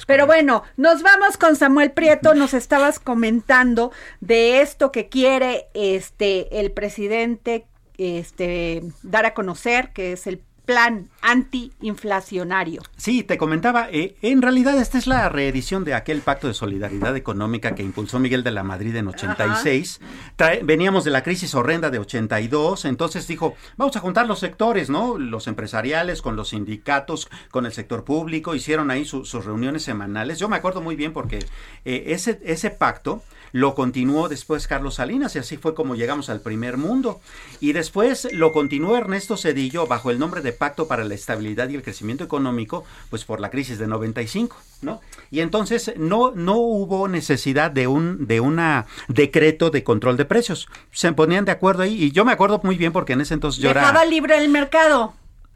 [0.08, 2.34] Pero bueno, nos vamos con Samuel Prieto.
[2.34, 7.66] Nos estabas comentando de esto que quiere este el presidente
[7.98, 12.84] este dar a conocer, que es el plan antiinflacionario.
[12.96, 17.16] Sí, te comentaba, eh, en realidad esta es la reedición de aquel pacto de solidaridad
[17.18, 20.00] económica que impulsó Miguel de la Madrid en 86.
[20.38, 24.92] Trae- veníamos de la crisis horrenda de 82, entonces dijo, vamos a juntar los sectores,
[24.92, 25.18] ¿no?
[25.18, 30.38] Los empresariales con los sindicatos, con el sector público, hicieron ahí su- sus reuniones semanales.
[30.38, 31.40] Yo me acuerdo muy bien porque
[31.86, 36.42] eh, ese, ese pacto lo continuó después Carlos Salinas y así fue como llegamos al
[36.42, 37.20] primer mundo.
[37.60, 41.76] Y después lo continuó Ernesto Cedillo bajo el nombre de Pacto para la Estabilidad y
[41.76, 45.02] el Crecimiento Económico, pues por la crisis de 95, ¿no?
[45.32, 50.68] Y entonces no, no hubo necesidad de un de una decreto de control de precios.
[50.92, 53.62] Se ponían de acuerdo ahí y yo me acuerdo muy bien porque en ese entonces
[53.62, 53.70] yo.
[53.74, 55.14] Dejaba libre el mercado.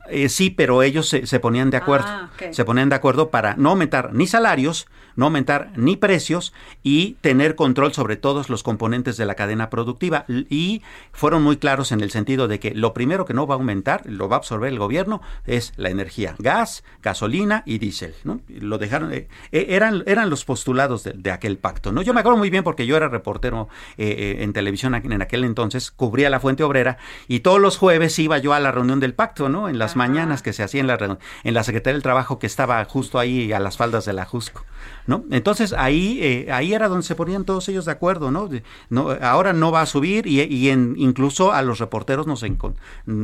[0.09, 2.07] Eh, sí, pero ellos se, se ponían de acuerdo.
[2.07, 2.29] Ah.
[2.51, 7.55] Se ponían de acuerdo para no aumentar ni salarios, no aumentar ni precios y tener
[7.55, 10.25] control sobre todos los componentes de la cadena productiva.
[10.27, 13.57] Y fueron muy claros en el sentido de que lo primero que no va a
[13.57, 18.15] aumentar, lo va a absorber el gobierno, es la energía, gas, gasolina y diésel.
[18.23, 18.41] ¿no?
[18.47, 21.91] Lo dejaron, eh, eh, eran, eran los postulados de, de aquel pacto.
[21.91, 22.01] ¿no?
[22.01, 25.43] Yo me acuerdo muy bien porque yo era reportero eh, eh, en televisión en aquel
[25.43, 29.13] entonces, cubría la fuente obrera y todos los jueves iba yo a la reunión del
[29.13, 29.69] pacto, ¿no?
[29.69, 32.83] En las mañanas que se hacía en la, en la Secretaría del Trabajo que estaba
[32.85, 34.63] justo ahí a las faldas de la Jusco,
[35.07, 35.25] ¿no?
[35.31, 38.49] Entonces ahí, eh, ahí era donde se ponían todos ellos de acuerdo, ¿no?
[38.89, 42.43] No ahora no va a subir y, y en, incluso a los reporteros nos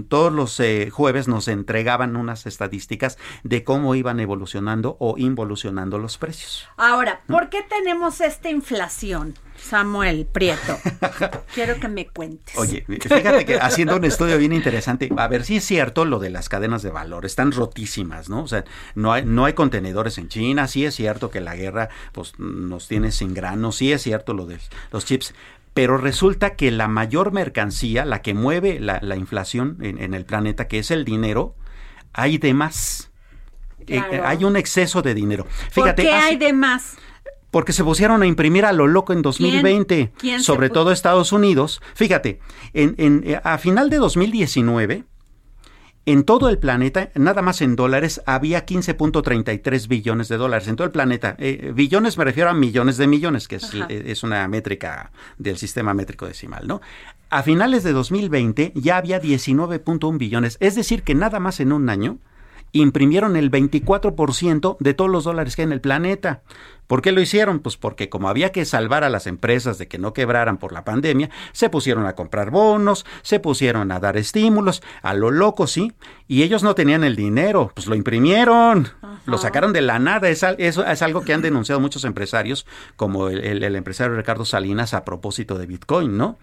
[0.07, 6.17] todos los eh, jueves nos entregaban unas estadísticas de cómo iban evolucionando o involucionando los
[6.17, 6.67] precios.
[6.77, 9.35] Ahora, ¿por qué tenemos esta inflación?
[9.61, 10.77] Samuel Prieto.
[11.53, 12.57] Quiero que me cuentes.
[12.57, 16.29] Oye, fíjate que haciendo un estudio bien interesante, a ver si es cierto lo de
[16.29, 18.43] las cadenas de valor, están rotísimas, ¿no?
[18.43, 18.63] O sea,
[18.95, 22.87] no hay, no hay contenedores en China, sí es cierto que la guerra pues, nos
[22.87, 24.57] tiene sin grano, sí es cierto lo de
[24.91, 25.33] los chips,
[25.73, 30.25] pero resulta que la mayor mercancía, la que mueve la, la inflación en, en, el
[30.25, 31.55] planeta, que es el dinero,
[32.13, 33.11] hay de más.
[33.87, 35.47] Eh, hay un exceso de dinero.
[35.71, 36.97] Fíjate, ¿Por qué hace- hay de más?
[37.51, 41.31] Porque se pusieron a imprimir a lo loco en 2020, ¿Quién se sobre todo Estados
[41.31, 41.81] Unidos.
[41.95, 42.39] Fíjate,
[42.73, 45.03] en, en- eh, a final de 2019,
[46.05, 50.85] en todo el planeta, nada más en dólares, había 15.33 billones de dólares en todo
[50.85, 51.35] el planeta.
[51.37, 55.57] Eh, billones me refiero a millones de millones, que es, eh, es una métrica del
[55.57, 56.81] sistema métrico decimal, ¿no?
[57.29, 61.87] A finales de 2020 ya había 19.1 billones, es decir, que nada más en un
[61.89, 62.17] año
[62.71, 66.41] imprimieron el 24% de todos los dólares que hay en el planeta.
[66.87, 67.59] ¿Por qué lo hicieron?
[67.59, 70.83] Pues porque como había que salvar a las empresas de que no quebraran por la
[70.83, 75.93] pandemia, se pusieron a comprar bonos, se pusieron a dar estímulos, a lo loco, sí,
[76.27, 78.87] y ellos no tenían el dinero, pues lo imprimieron,
[79.27, 80.29] lo sacaron de la nada.
[80.29, 84.95] Es, es algo que han denunciado muchos empresarios, como el, el- el empresario Ricardo Salinas
[84.95, 86.39] a propósito de Bitcoin, ¿no?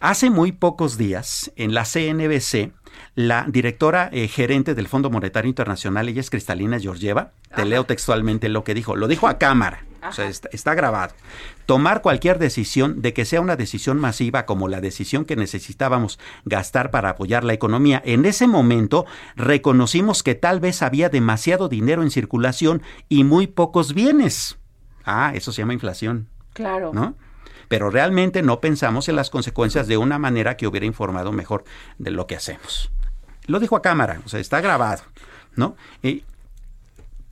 [0.00, 2.72] Hace muy pocos días, en la CNBC,
[3.14, 8.48] la directora eh, gerente del Fondo Monetario Internacional, ella es Cristalina Georgieva, te leo textualmente
[8.48, 11.14] lo que dijo, lo dijo a cámara, o sea, está, está grabado.
[11.66, 16.90] Tomar cualquier decisión de que sea una decisión masiva como la decisión que necesitábamos gastar
[16.90, 19.04] para apoyar la economía, en ese momento
[19.36, 24.58] reconocimos que tal vez había demasiado dinero en circulación y muy pocos bienes.
[25.04, 26.28] Ah, eso se llama inflación.
[26.54, 26.92] Claro.
[26.94, 27.16] ¿no?
[27.68, 31.64] Pero realmente no pensamos en las consecuencias de una manera que hubiera informado mejor
[31.98, 32.90] de lo que hacemos.
[33.46, 35.02] Lo dijo a cámara, o sea, está grabado,
[35.56, 35.76] ¿no?
[36.02, 36.24] Y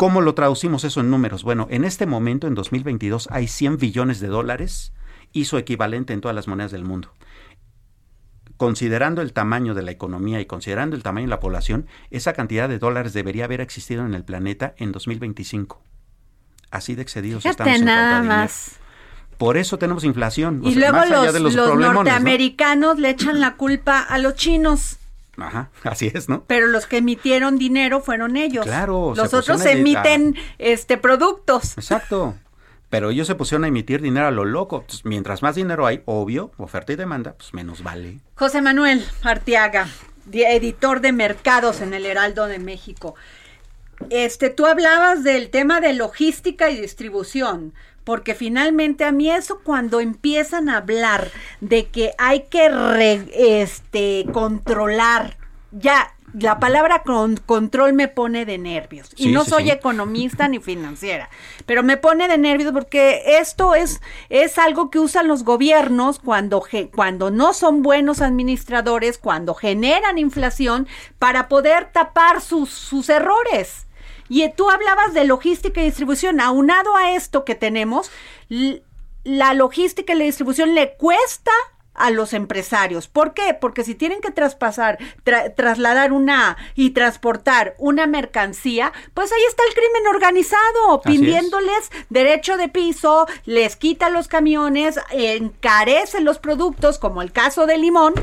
[0.01, 1.42] ¿Cómo lo traducimos eso en números?
[1.42, 4.94] Bueno, en este momento, en 2022, hay 100 billones de dólares
[5.31, 7.12] y su equivalente en todas las monedas del mundo.
[8.57, 12.66] Considerando el tamaño de la economía y considerando el tamaño de la población, esa cantidad
[12.66, 15.83] de dólares debería haber existido en el planeta en 2025.
[16.70, 18.77] Así de excedidos Fíjate estamos en nada más.
[19.37, 20.62] Por eso tenemos inflación.
[20.64, 22.05] o Y sea, luego más allá los, de los, los problemones, ¿no?
[22.05, 24.96] norteamericanos le echan la culpa a los chinos,
[25.46, 26.44] Ajá, así es, ¿no?
[26.46, 28.64] pero los que emitieron dinero fueron ellos.
[28.66, 31.76] Claro, Los otros a- emiten este productos.
[31.79, 32.35] Exacto.
[32.88, 34.85] Pero ellos se pusieron a emitir dinero a lo loco.
[35.05, 38.18] Mientras más dinero hay, obvio, oferta y demanda, pues menos vale.
[38.35, 39.87] José Manuel Arteaga,
[40.26, 43.14] di- editor de mercados en el Heraldo de México.
[44.09, 47.74] Este, tú hablabas del tema de logística y distribución,
[48.11, 53.29] porque finalmente a mí eso cuando empiezan a hablar de que hay que re-
[53.62, 55.37] este controlar
[55.70, 59.70] ya la palabra con control me pone de nervios y no sí, soy sí.
[59.70, 61.31] economista ni financiera,
[61.66, 66.64] pero me pone de nervios porque esto es, es algo que usan los gobiernos cuando,
[66.92, 70.88] cuando no son buenos administradores, cuando generan inflación
[71.20, 73.87] para poder tapar sus, sus errores.
[74.31, 76.40] Y tú hablabas de logística y distribución.
[76.40, 78.11] Aunado a esto que tenemos,
[79.25, 81.51] la logística y la distribución le cuesta
[81.93, 83.09] a los empresarios.
[83.09, 83.53] ¿Por qué?
[83.61, 89.64] Porque si tienen que traspasar, tra- trasladar una y transportar una mercancía, pues ahí está
[89.69, 97.21] el crimen organizado, pidiéndoles derecho de piso, les quita los camiones, encarece los productos, como
[97.21, 98.14] el caso del limón,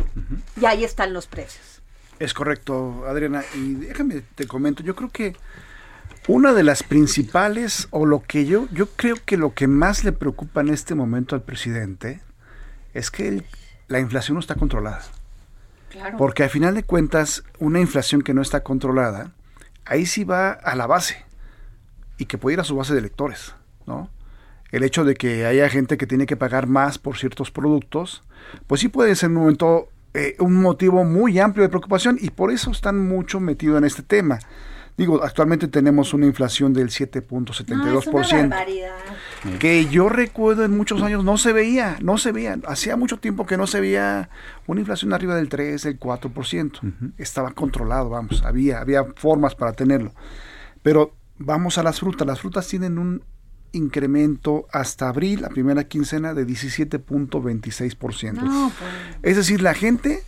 [0.60, 1.82] y ahí están los precios.
[2.18, 3.44] Es correcto, Adriana.
[3.54, 5.36] Y déjame te comento, yo creo que
[6.28, 10.12] una de las principales, o lo que yo, yo creo que lo que más le
[10.12, 12.22] preocupa en este momento al presidente,
[12.94, 13.46] es que el-
[13.88, 15.02] la inflación no está controlada.
[15.90, 16.18] Claro.
[16.18, 19.32] Porque al final de cuentas, una inflación que no está controlada,
[19.86, 21.24] ahí sí va a la base
[22.18, 23.54] y que puede ir a su base de electores,
[23.86, 24.10] ¿no?
[24.72, 28.22] El hecho de que haya gente que tiene que pagar más por ciertos productos,
[28.68, 32.52] pues sí puede ser un momento, eh, un motivo muy amplio de preocupación y por
[32.52, 34.40] eso están mucho metidos en este tema.
[34.98, 39.60] Digo, actualmente tenemos una inflación del 7.72%.
[39.60, 42.58] que yo recuerdo en muchos años no se veía, no se veía.
[42.66, 44.32] Hacía mucho tiempo que no se veía
[44.66, 47.12] una inflación arriba del 3, del 4%.
[47.20, 50.16] Estaba controlado, vamos, había, había formas para tenerlo.
[50.82, 52.26] Pero vamos a las frutas.
[52.26, 53.22] Las frutas tienen un
[53.74, 58.34] incremento hasta abril, la primera quincena, de 17.26%.
[58.34, 58.72] No,
[59.22, 60.24] Es decir, la gente,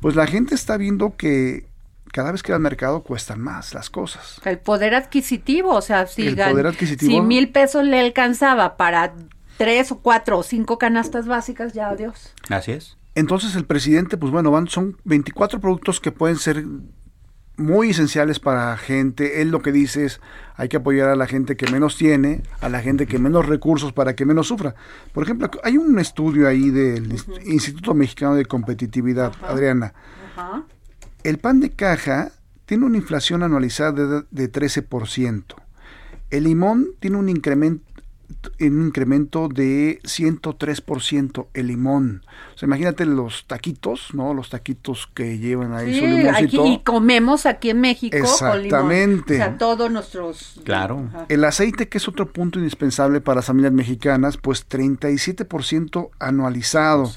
[0.00, 1.73] pues la gente está viendo que
[2.14, 4.40] cada vez que va al mercado cuestan más las cosas.
[4.44, 7.10] El poder adquisitivo, o sea, si, El gan- poder adquisitivo.
[7.10, 9.14] si mil pesos le alcanzaba para
[9.58, 12.32] tres o cuatro o cinco canastas básicas, ya adiós.
[12.50, 12.96] Así es.
[13.16, 16.64] Entonces el presidente, pues bueno, van, son 24 productos que pueden ser
[17.56, 19.40] muy esenciales para gente.
[19.40, 20.20] Él lo que dice es,
[20.56, 23.92] hay que apoyar a la gente que menos tiene, a la gente que menos recursos
[23.92, 24.76] para que menos sufra.
[25.12, 29.94] Por ejemplo, hay un estudio ahí del Inst- Instituto Mexicano de Competitividad, Adriana.
[31.24, 32.30] El pan de caja
[32.66, 35.42] tiene una inflación anualizada de, de 13%.
[36.30, 37.94] El limón tiene un incremento
[38.60, 42.22] un incremento de 103% el limón.
[42.54, 44.34] O sea, imagínate los taquitos, ¿no?
[44.34, 48.64] Los taquitos que llevan ahí Sí, su aquí, y comemos aquí en México con limón.
[48.64, 49.34] Exactamente.
[49.34, 50.60] O sea, todos nuestros...
[50.64, 51.08] Claro.
[51.08, 51.26] Ajá.
[51.28, 57.10] El aceite, que es otro punto indispensable para las familias mexicanas, pues 37% anualizado.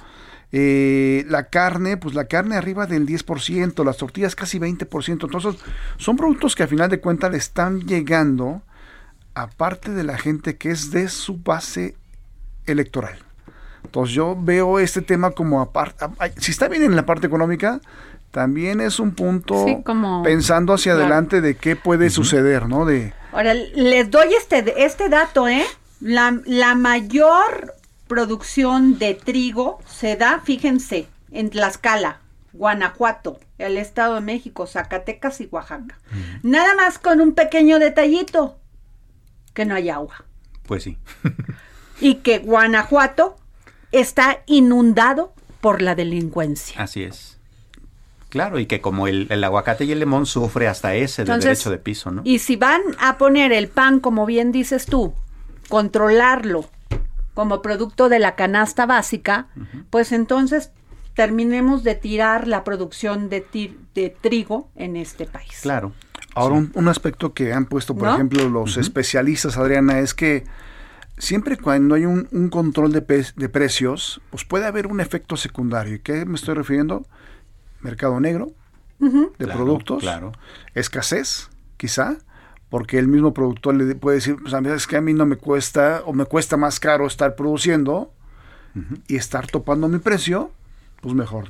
[0.51, 5.25] Eh, la carne, pues la carne arriba del 10%, las tortillas casi 20%.
[5.25, 5.55] Entonces,
[5.97, 8.61] son productos que a final de cuentas le están llegando
[9.35, 11.95] a parte de la gente que es de su base
[12.65, 13.17] electoral.
[13.83, 16.05] Entonces, yo veo este tema como aparte.
[16.37, 17.79] Si está bien en la parte económica,
[18.31, 21.05] también es un punto Sí, como- pensando hacia Claro.
[21.07, 22.85] adelante de qué puede suceder, ¿no?
[22.85, 23.13] De.
[23.31, 25.63] Ahora, les doy este, este dato, ¿eh?
[25.99, 27.73] La, la mayor
[28.07, 32.21] producción de trigo se da, fíjense, en Tlaxcala,
[32.53, 35.97] Guanajuato, el Estado de México, Zacatecas y Oaxaca.
[36.43, 38.57] Nada más con un pequeño detallito,
[39.53, 40.25] que no hay agua.
[40.63, 40.97] Pues sí.
[41.99, 43.37] Y que Guanajuato
[43.91, 46.79] está inundado por la delincuencia.
[46.79, 47.39] Así es.
[48.29, 51.57] Claro, y que como el, el aguacate y el limón sufre hasta ese de Entonces,
[51.57, 52.21] derecho de piso, ¿no?
[52.23, 55.15] Y si van a poner el pan, como bien dices tú,
[55.69, 56.69] controlarlo
[57.37, 59.45] como producto de la canasta básica,
[59.91, 60.71] pues entonces
[61.13, 65.59] terminemos de tirar la producción de, ti- de trigo en este país.
[65.61, 65.93] Claro.
[66.33, 68.13] Ahora, un, un aspecto que han puesto, por ¿No?
[68.15, 70.45] ejemplo, los especialistas, Adriana, es que
[71.19, 75.37] siempre cuando hay un, un control de, pe- de precios, pues puede haber un efecto
[75.37, 75.93] secundario.
[75.93, 77.05] ¿Y qué me estoy refiriendo?
[77.81, 78.47] Mercado negro
[78.97, 80.31] de Claro, productos, claro.
[80.73, 82.17] escasez, quizá,
[82.69, 85.25] porque el mismo productor le puede decir, pues a mí es que a mí no
[85.25, 88.11] me cuesta o me cuesta más caro estar produciendo
[89.07, 90.51] y estar topando mi precio,
[91.01, 91.45] pues mejor.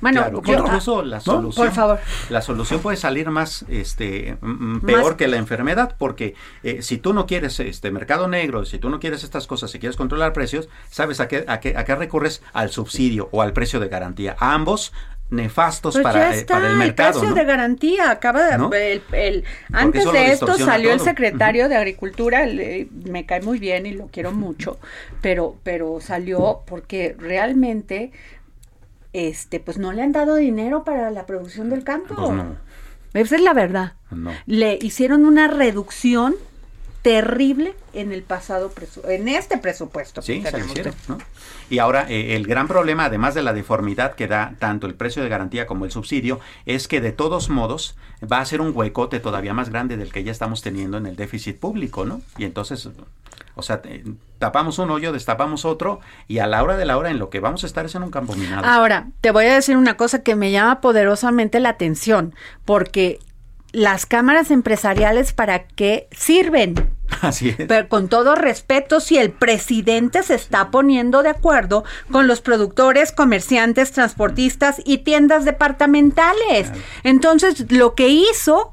[0.00, 1.22] Bueno, Claro, yo- incluso la ¿no?
[1.22, 1.98] solución, Por favor.
[2.30, 4.38] la solución puede salir más, este,
[4.86, 8.78] peor Más- que la enfermedad, porque eh, si tú no quieres este mercado negro, si
[8.78, 11.84] tú no quieres estas cosas, si quieres controlar precios, sabes a qué, a qué, a
[11.84, 14.34] qué recurres al subsidio o al precio de garantía.
[14.40, 14.92] Ambos
[15.30, 17.12] nefastos Pues para, ya eh, está, para el mercado.
[17.12, 17.34] precio ¿no?
[17.34, 18.10] de garantía.
[18.10, 23.58] Acaba el- el- antes de esto salió el secretario de Agricultura, el, me cae muy
[23.58, 24.78] bien y lo quiero mucho,
[25.22, 28.12] pero, pero salió porque realmente.
[29.12, 32.14] Este, pues no le han dado dinero para la producción del campo.
[32.14, 32.56] Pues no,
[33.14, 33.94] Esa es la verdad.
[34.10, 34.30] no.
[34.44, 36.34] Le hicieron una reducción
[37.06, 38.72] terrible en el pasado
[39.04, 40.22] en este presupuesto.
[40.22, 40.92] que Sí, se.
[41.70, 45.22] Y ahora eh, el gran problema, además de la deformidad que da tanto el precio
[45.22, 49.20] de garantía como el subsidio, es que de todos modos va a ser un huecote
[49.20, 52.22] todavía más grande del que ya estamos teniendo en el déficit público, ¿no?
[52.38, 52.88] Y entonces,
[53.54, 54.02] o sea, eh,
[54.40, 57.38] tapamos un hoyo, destapamos otro, y a la hora de la hora en lo que
[57.38, 58.66] vamos a estar es en un campo minado.
[58.66, 62.34] Ahora, te voy a decir una cosa que me llama poderosamente la atención,
[62.64, 63.20] porque
[63.76, 66.95] las cámaras empresariales para qué sirven?
[67.20, 67.66] Así es.
[67.66, 73.12] Pero con todo respeto, si el presidente se está poniendo de acuerdo con los productores,
[73.12, 76.70] comerciantes, transportistas y tiendas departamentales.
[77.02, 78.72] Entonces, lo que hizo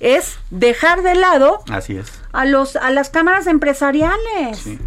[0.00, 2.12] es dejar de lado Así es.
[2.32, 4.58] a los a las cámaras empresariales.
[4.58, 4.78] Sí.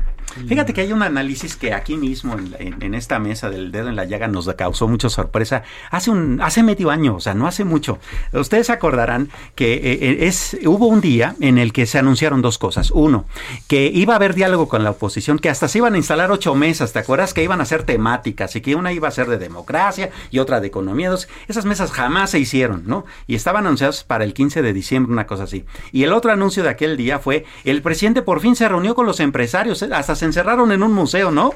[0.48, 3.90] Fíjate que hay un análisis que aquí mismo en, en- en esta mesa del dedo
[3.90, 7.48] en la llaga nos causó mucha sorpresa hace un hace medio año, o sea, no
[7.48, 8.00] hace mucho.
[8.32, 12.58] Ustedes acordarán que eh, eh, es hubo un día en el que se anunciaron dos
[12.58, 12.92] cosas.
[12.92, 13.26] Uno,
[13.68, 16.56] que iba a haber diálogo con la oposición, que hasta se iban a instalar ocho
[16.56, 17.34] mesas, ¿te acuerdas?
[17.34, 20.60] Que iban a ser temáticas y que una iba a ser de democracia y otra
[20.62, 21.08] de economía.
[21.08, 23.06] Entonces, esas mesas jamás se hicieron, ¿no?
[23.28, 25.66] Y estaban anunciadas para el 15 de diciembre, una cosa así.
[25.92, 29.06] Y el otro anuncio de aquel día fue, el presidente por fin se reunió con
[29.06, 29.90] los empresarios, ¿eh?
[29.94, 31.54] hasta se encerraron en un museo, ¿no?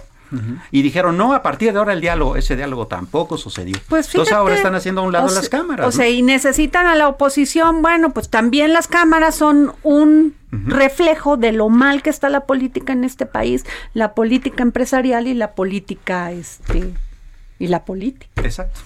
[0.72, 3.78] Y dijeron, no, a partir de ahora el diálogo, ese diálogo tampoco sucedió.
[3.88, 5.88] Pues Entonces ahora fíjate, están haciendo a un lado las se- cámaras.
[5.88, 6.12] O sea, ¿no?
[6.12, 7.82] y necesitan a la oposición.
[7.82, 12.92] Bueno, pues también las cámaras son un reflejo de lo mal que está la política
[12.92, 16.94] en este país, la política empresarial y la política, este,
[17.60, 18.28] y la política.
[18.44, 18.80] Exacto.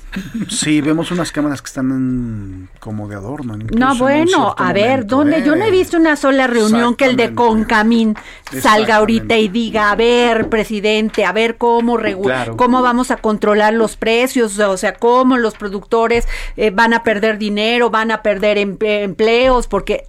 [0.50, 3.58] Sí, vemos unas cámaras que están en- como de adorno.
[3.58, 5.44] No, bueno, a ver, momento, ¿dónde?
[5.44, 5.72] Yo no he ¿eh?
[5.72, 7.36] visto una sola reunión que el de.
[7.36, 8.16] Concamín
[8.62, 12.56] salga ahorita y diga, a ver, presidente, a ver cómo regu- Claro.
[12.56, 17.38] cómo vamos a controlar los precios, o sea, cómo los productores eh, van a perder
[17.38, 20.08] dinero, van a perder empe- empleos, porque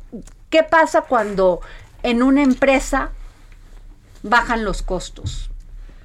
[0.50, 1.60] ¿qué pasa cuando
[2.04, 3.10] en una empresa
[4.22, 5.50] bajan los costos?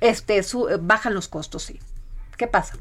[0.01, 1.79] Este, su- eh, bajan los costos, sí.
[2.37, 2.77] ¿Qué pasa?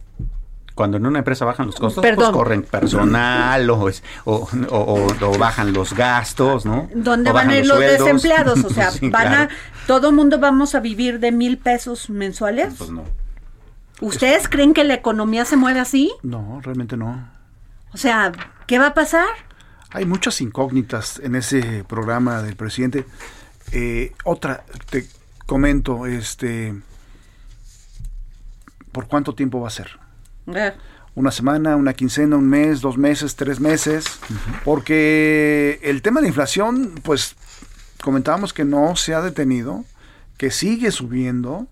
[0.75, 2.27] Cuando en una empresa bajan los costos, Perdón.
[2.27, 6.89] pues corren personal o, es- o, o- o- o bajan los gastos, ¿no?
[6.95, 8.63] ¿Dónde van a ir los desempleados?
[8.63, 9.51] O sea, Sí, van claro.
[9.51, 12.75] a, todo mundo vamos a vivir de mil pesos mensuales.
[12.77, 13.05] Pues no.
[14.03, 16.13] ¿Ustedes creen que la economía se mueve así?
[16.23, 17.27] No, realmente no.
[17.95, 18.31] O sea,
[18.67, 19.27] ¿qué va a pasar?
[19.93, 23.07] Hay muchas incógnitas en ese programa del presidente.
[23.73, 25.07] Eh, otra, te
[25.47, 26.75] comento, este,
[28.97, 29.91] ¿por cuánto tiempo va a ser?
[30.55, 30.73] Eh,
[31.15, 34.07] Una semana, una quincena, un mes, dos meses, tres meses,
[34.65, 37.37] porque el tema de la inflación, pues
[38.03, 39.85] comentábamos que no se ha detenido,
[40.39, 41.67] que sigue subiendo,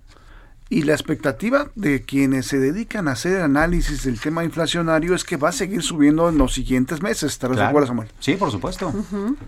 [0.68, 5.38] y la expectativa de quienes se dedican a hacer análisis del tema inflacionario es que
[5.38, 7.32] va a seguir subiendo en los siguientes meses.
[7.32, 8.08] ¿Estarás de acuerdo, Samuel?
[8.18, 8.92] Sí, por supuesto.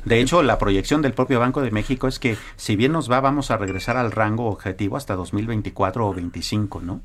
[0.06, 3.20] De hecho, la proyección del propio Banco de México es que si bien nos va,
[3.20, 7.02] vamos a regresar al rango objetivo hasta 2024 o 25, ¿no?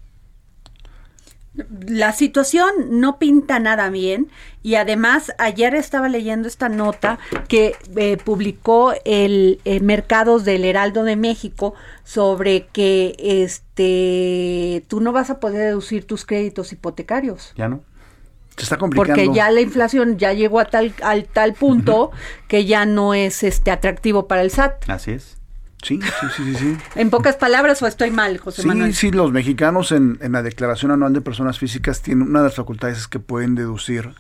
[1.54, 4.30] La situación no pinta nada bien
[4.64, 11.04] y además ayer estaba leyendo esta nota que eh, publicó el eh, Mercados del Heraldo
[11.04, 11.74] de México
[12.06, 17.52] sobre que este tú no vas a poder deducir tus créditos hipotecarios.
[17.58, 17.84] ¿Ya no?
[18.56, 19.14] Se está complicando.
[19.14, 22.12] Porque ya la inflación ya llegó a tal al tal punto
[22.48, 24.90] que ya no es este atractivo para el SAT.
[24.90, 25.41] Así es.
[25.82, 26.56] Sí, sí, sí, sí.
[26.56, 26.78] sí.
[26.96, 28.94] En pocas palabras o estoy mal, José Sí, Manuel.
[28.94, 32.56] sí, los mexicanos en, en la Declaración Anual de Personas Físicas tienen una de las
[32.56, 34.12] facultades es que pueden deducir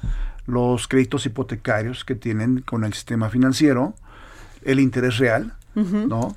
[0.47, 3.93] los créditos hipotecarios que tienen con el sistema financiero,
[4.63, 5.53] el interés real.
[5.75, 6.35] ¿no?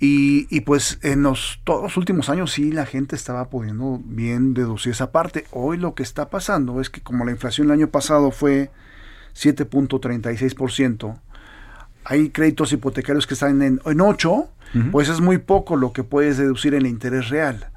[0.00, 4.52] Y, y pues en los, todos los últimos años sí la gente estaba pudiendo bien
[4.54, 5.44] deducir esa parte.
[5.52, 8.70] Hoy lo que está pasando es que como la inflación el año pasado fue
[9.36, 11.18] 7.36%,
[12.04, 14.48] hay créditos hipotecarios que están en, en 8,
[14.90, 17.68] pues es muy poco lo que puedes deducir en el interés real.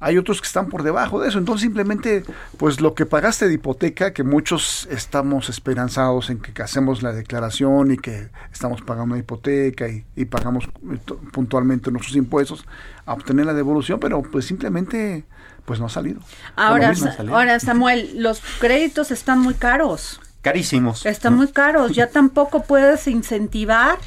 [0.00, 2.22] Hay otros que están por debajo de eso, entonces simplemente
[2.56, 7.90] pues lo que pagaste de hipoteca, que muchos estamos esperanzados en que hacemos la declaración
[7.92, 10.98] y que estamos pagando una hipoteca y, y pagamos eh,
[11.32, 12.64] puntualmente nuestros impuestos,
[13.04, 15.24] a obtener la devolución, pero pues simplemente
[15.66, 16.20] pues no ha salido.
[16.56, 17.12] Ahora, Por lo mismo.
[17.30, 20.20] Sa- ahora Samuel, los créditos están muy caros.
[20.42, 21.04] Carísimos.
[21.04, 21.92] Están muy caros.
[21.92, 23.98] Ya tampoco puedes incentivar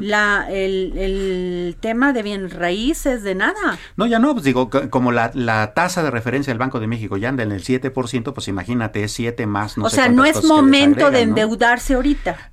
[0.00, 3.78] la el, el tema de bien raíces de nada.
[3.96, 7.16] No, ya no, pues digo, como la, la tasa de referencia del Banco de México
[7.16, 10.24] ya anda en el 7%, pues imagínate, es 7 más, no o sé sea, no
[10.24, 12.50] es momento de endeudarse ahorita.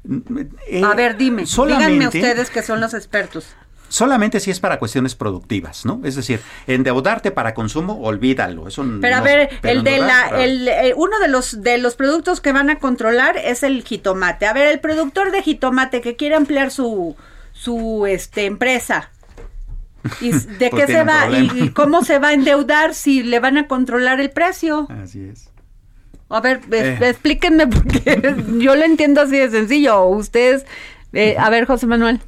[0.67, 3.47] Eh, A ver, dime, díganme ustedes que son los expertos.
[3.94, 6.02] Solamente si es para cuestiones productivas, ¿no?
[6.04, 8.68] Es decir, endeudarte para consumo, olvídalo.
[8.68, 11.94] Eso Pero a ver, pero el de la, el, eh, uno de los de los
[11.94, 14.48] productos que van a controlar es el jitomate.
[14.48, 17.16] A ver, el productor de jitomate que quiere ampliar su
[17.52, 19.12] su este empresa.
[20.22, 23.60] ¿Y de Pues qué se va y, cómo se va a endeudar si le van
[23.60, 24.88] a controlar el precio?
[24.89, 25.52] Así es.
[26.30, 26.98] A ver, Eh.
[27.00, 30.04] explíquenme porque yo lo entiendo así de sencillo.
[30.06, 30.66] Ustedes,
[31.14, 32.22] eh, a ver, José Manuel.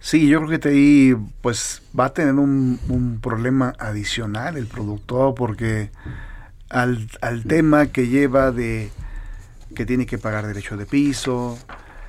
[0.00, 5.34] Sí, yo creo que ahí pues va a tener un, un problema adicional el productor
[5.34, 5.90] porque
[6.70, 8.90] al, al tema que lleva de
[9.74, 11.58] que tiene que pagar derecho de piso,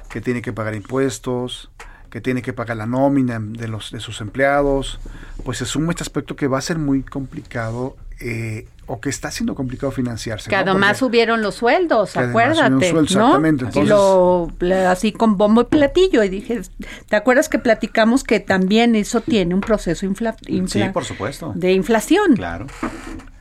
[0.10, 1.70] que tiene que pagar impuestos,
[2.10, 5.00] que tiene que pagar la nómina de los de sus empleados,
[5.44, 9.32] pues se suma este aspecto que va a ser muy complicado eh, o que está
[9.32, 10.50] siendo complicado financiarse.
[10.50, 10.62] Que ¿no?
[10.72, 13.26] además Porque- subieron los sueldos, acuérdate, sueldos, ¿no?
[13.26, 14.50] exactamente, entonces- lo-
[14.90, 16.62] así con bombo y platillo y dije,
[17.08, 21.52] ¿te acuerdas que platicamos que también eso tiene un proceso infla- infla- Sí, por supuesto.
[21.56, 22.36] de inflación?
[22.36, 22.68] Claro.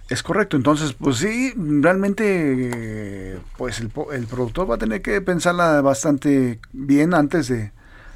[0.09, 5.81] Es correcto, entonces, pues sí, realmente, pues el, el productor va a tener que pensarla
[5.83, 7.73] bastante bien antes de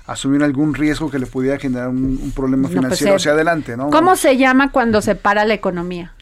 [0.06, 3.76] asumir algún riesgo que le pudiera generar un, un problema No, pues, financiero hacia adelante,
[3.76, 3.90] ¿no?
[3.90, 6.12] ¿Cómo se llama cuando se para la economía?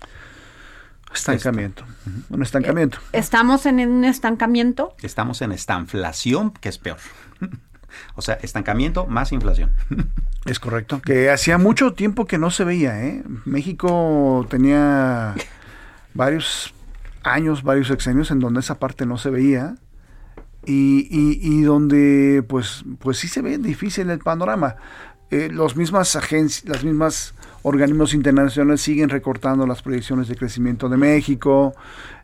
[1.14, 1.84] Estancamiento.
[2.30, 2.98] Un estancamiento.
[3.12, 4.94] ¿Estamos en un estancamiento?
[5.02, 6.98] Estamos en estanflación, que es peor.
[8.14, 9.72] o sea, estancamiento más inflación.
[10.44, 11.00] Es correcto.
[11.00, 13.22] Que hacía mucho tiempo que no se veía, ¿eh?
[13.44, 15.36] México tenía
[16.14, 16.74] varios
[17.22, 19.76] años, varios sexenios en donde esa parte no se veía
[20.66, 24.74] y, y- y donde pues, pues sí se ve difícil el panorama.
[25.30, 30.96] Eh, las mismas agencias, las mismas organismos internacionales siguen recortando las proyecciones de crecimiento de
[30.96, 31.74] México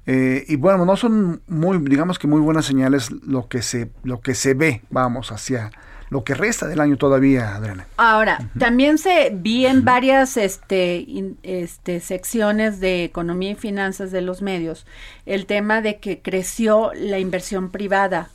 [0.07, 4.21] eh, y bueno, no son muy, digamos que muy buenas señales lo que se, lo
[4.21, 5.71] que se ve, vamos, hacia
[6.11, 7.87] lo que resta del año todavía, Adriana.
[7.99, 14.23] Ahora, también se vi en varias este, in- este, secciones de economía y finanzas de
[14.23, 14.87] los medios
[15.27, 18.31] el tema de que creció la inversión privada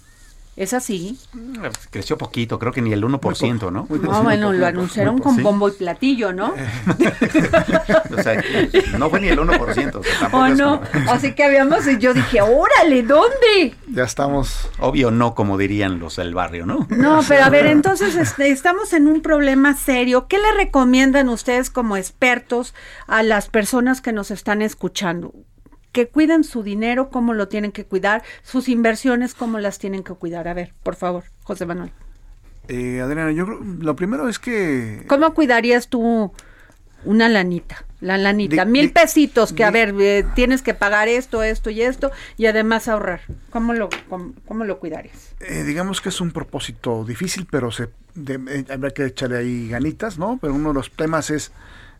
[0.56, 1.18] ¿Es así?
[1.90, 3.88] Creció poquito, creo que ni el 1%, ¿no?
[3.90, 6.54] No, bueno, lo anunciaron con bombo y platillo, ¿no?
[8.18, 8.42] O sea,
[8.98, 9.96] no fue ni el 1%.
[9.96, 10.82] o sea, tampoco ¿O es no?
[10.82, 13.76] como- Así que habíamos, y yo dije, órale, ¿dónde?
[13.92, 14.70] Ya estamos.
[14.80, 16.86] Obvio no, como dirían los del barrio, ¿no?
[16.90, 20.28] No, pero a ver, entonces este, estamos en un problema serio.
[20.28, 22.74] ¿Qué le recomiendan ustedes como expertos
[23.08, 25.34] a las personas que nos están escuchando?
[25.94, 30.14] Que cuiden su dinero, cómo lo tienen que cuidar, sus inversiones, cómo las tienen que
[30.14, 30.50] cuidar.
[30.50, 31.92] A ver, por favor, José Manuel.
[32.68, 36.34] Eh, Adriana, yo creo, lo primero es que ¿Cómo cuidarías tú
[37.06, 37.86] una lanita?
[38.00, 42.12] La lanita, mil pesitos que, a ver, eh, tienes que pagar esto, esto y esto,
[42.36, 43.22] y además ahorrar.
[43.50, 45.34] ¿Cómo lo, cómo, cómo lo cuidarías?
[45.40, 47.90] eh, digamos que es un propósito difícil, pero se
[48.28, 50.38] eh, habrá que echarle ahí ganitas, ¿no?
[50.42, 51.52] Pero uno de los temas es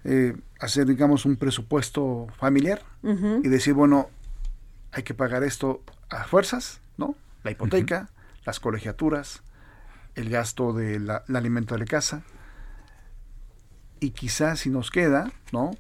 [0.04, 4.10] eh, hacer, digamos, un presupuesto familiar y decir, bueno,
[4.94, 7.16] hay que pagar esto a fuerzas, ¿no?
[7.44, 8.10] La hipoteca,
[8.46, 9.44] las colegiaturas,
[10.16, 12.24] el gasto del alimento de la casa.
[14.00, 15.72] Y quizás si nos queda, ¿no?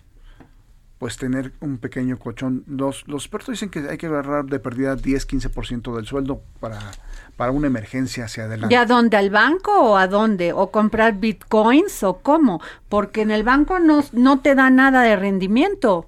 [1.03, 2.63] Pues tener un pequeño colchón.
[2.65, 6.79] Los, los expertos dicen que hay que agarrar de pérdida 10-15% del sueldo para,
[7.35, 8.73] para una emergencia hacia adelante.
[8.73, 9.17] ¿Y a dónde?
[9.17, 10.53] ¿Al banco o a dónde?
[10.53, 12.61] ¿O comprar bitcoins o cómo?
[12.87, 16.07] Porque en el banco no, no te da nada de rendimiento.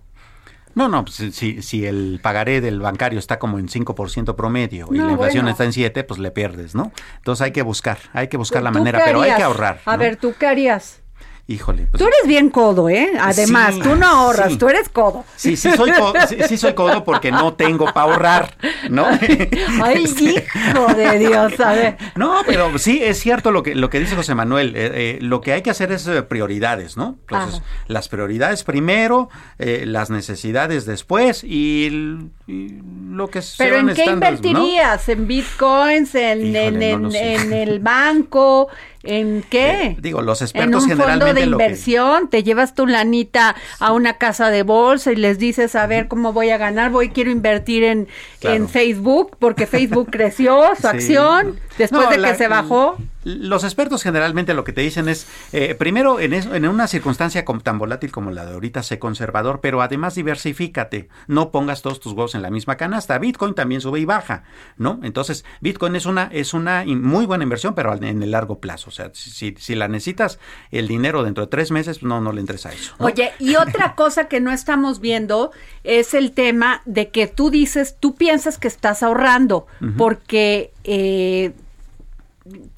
[0.76, 4.98] No, no, pues, si, si el pagaré del bancario está como en 5% promedio y
[4.98, 5.50] la inflación bueno.
[5.50, 6.94] está en 7, pues le pierdes, ¿no?
[7.18, 9.82] Entonces hay que buscar, hay que buscar la ¿Tú manera, pero hay que ahorrar.
[9.84, 9.98] A ¿no?
[9.98, 11.02] ver, ¿tú qué harías?
[11.48, 13.12] Híjole, pues Tú eres bien codo, ¿eh?
[13.20, 14.58] Además, Sí, tú no ahorras, sí.
[14.58, 15.24] tú eres codo.
[15.36, 18.58] Sí, sí soy, codo, sí, sí soy codo porque no tengo para ahorrar,
[18.90, 19.06] ¿no?
[19.84, 21.98] Ay, hijo de Dios, a ver.
[22.16, 24.76] No, pero sí, es cierto lo que, lo que dice José Manuel.
[24.76, 27.16] eh, eh, lo que hay que hacer es eh, prioridades, ¿no?
[27.30, 27.66] Entonces, Ajá.
[27.90, 29.30] las prioridades primero,
[29.60, 32.18] eh, las necesidades después y,
[32.48, 32.80] y
[33.12, 35.08] lo que se Pero ¿en qué invertirías?
[35.10, 36.16] ¿En bitcoins?
[36.16, 38.68] ¿En, Híjole, en, no en- en el banco?
[39.06, 39.84] ¿En qué?
[39.84, 43.92] Eh, digo, los en expertos un fondo de que- inversión, te llevas tu lanita a
[43.92, 47.32] una casa de bolsa y les dices, a ver cómo voy a ganar, voy, quiero
[47.32, 48.08] invertir en,
[48.40, 48.56] Claro.
[48.56, 50.88] en Facebook, porque Facebook creció su Sí.
[50.88, 52.98] acción después No, de la- que se bajó.
[53.26, 57.44] Los expertos generalmente lo que te dicen es, eh, primero, en, eso- en una circunstancia
[57.64, 61.10] tan volátil como la de ahorita, sé conservador, pero además diversifícate.
[61.28, 63.18] No pongas todos tus huevos en la misma canasta.
[63.18, 64.44] Bitcoin también sube y baja,
[64.78, 65.00] ¿no?
[65.04, 68.90] Entonces, Bitcoin es una, es una muy buena inversión, pero en el largo plazo.
[68.90, 70.40] O sea, si, si- la necesitas
[70.72, 72.94] el dinero dentro de tres meses, no, no le entres a eso.
[73.00, 73.08] ¿no?
[73.08, 75.52] Oye, y otra cosa que no estamos viendo
[75.84, 79.66] es el tema de que tú dices, tú piensas que estás ahorrando,
[79.98, 81.54] porque eh,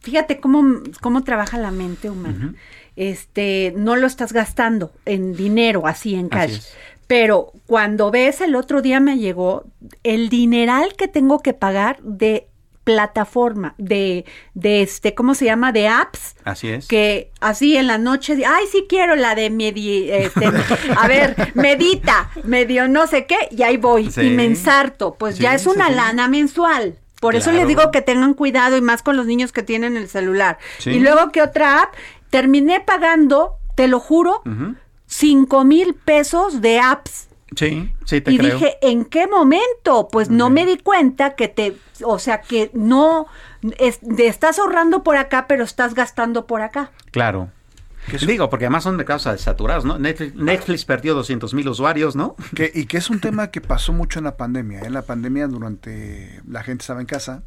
[0.01, 2.53] fíjate cómo, cómo trabaja la mente humana.
[2.95, 6.57] Este, no lo estás gastando en dinero, así en cash.
[6.57, 6.69] Así.
[7.07, 9.65] Pero cuando ves, el otro día me llegó
[10.03, 12.47] el dineral que tengo que pagar de
[12.83, 15.73] plataforma, de, de este, ¿cómo se llama?
[15.73, 16.87] De apps Así es.
[16.87, 20.45] que así en la noche, ay, sí quiero la de medi, este,
[20.97, 24.21] a ver, medita, medio no sé qué, y ahí voy, Sí.
[24.21, 25.95] y me ensarto, pues Sí, ya es una sí.
[25.95, 26.97] lana mensual.
[27.19, 30.07] Por eso les digo que tengan cuidado y más con los niños que tienen el
[30.07, 30.57] celular.
[30.77, 30.91] Sí.
[30.91, 31.93] Y luego, ¿qué otra app?
[32.29, 34.41] Terminé pagando, te lo juro,
[35.07, 37.27] cinco mil pesos de apps.
[37.55, 38.53] Sí, sí, te y creo.
[38.55, 40.09] dije, ¿en qué momento?
[40.11, 43.25] Pues no me di cuenta que te, o sea, que no,
[43.79, 46.91] es- estás ahorrando por acá, pero estás gastando por acá.
[47.11, 47.49] Claro.
[48.25, 49.99] Digo, porque además son mercados saturados, ¿no?
[49.99, 52.35] Netflix, Netflix perdió 200 mil usuarios, ¿no?
[52.55, 54.81] Que, y que es un tema que pasó mucho en la pandemia.
[54.81, 57.43] En la pandemia, durante la gente estaba en casa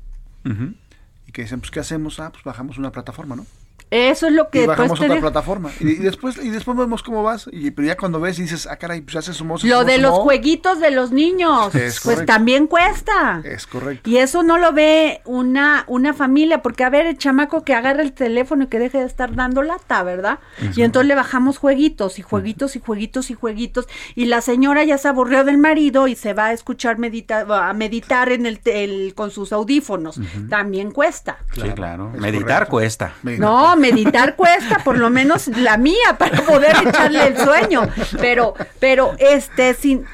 [1.27, 2.21] y que dicen, pues, ¿qué hacemos?
[2.21, 3.47] Ah, pues bajamos una plataforma, ¿no?
[3.91, 5.71] Eso es lo que y bajamos otra plataforma.
[5.81, 7.49] Y, y después y después vemos cómo vas.
[7.53, 9.59] Y, pero ya cuando ves y dices, ah, caray, pues sumó.
[9.59, 12.27] se Lo sumó, de los jueguitos de los niños, Es pues correcto.
[12.33, 13.43] también cuesta.
[13.45, 14.09] Es correcto.
[14.09, 18.03] Y eso no lo ve una, una familia, porque a ver, el chamaco que agarra
[18.03, 20.39] el teléfono y que deje de estar dando lata, ¿verdad?
[20.77, 23.89] Y entonces le bajamos jueguitos y jueguitos y jueguitos y jueguitos.
[24.15, 27.73] Y la señora ya se aburrió del marido y se va a escuchar medita a
[27.73, 30.21] meditar en el, el- con sus audífonos.
[30.49, 31.39] También cuesta.
[31.55, 32.11] sí, claro.
[32.11, 32.71] Meditar correcto.
[32.71, 33.13] cuesta.
[33.23, 37.89] Mira, No, meditar cuesta, por lo menos la mía, para poder echarle el sueño.
[38.21, 40.05] Pero, pero, este, sin,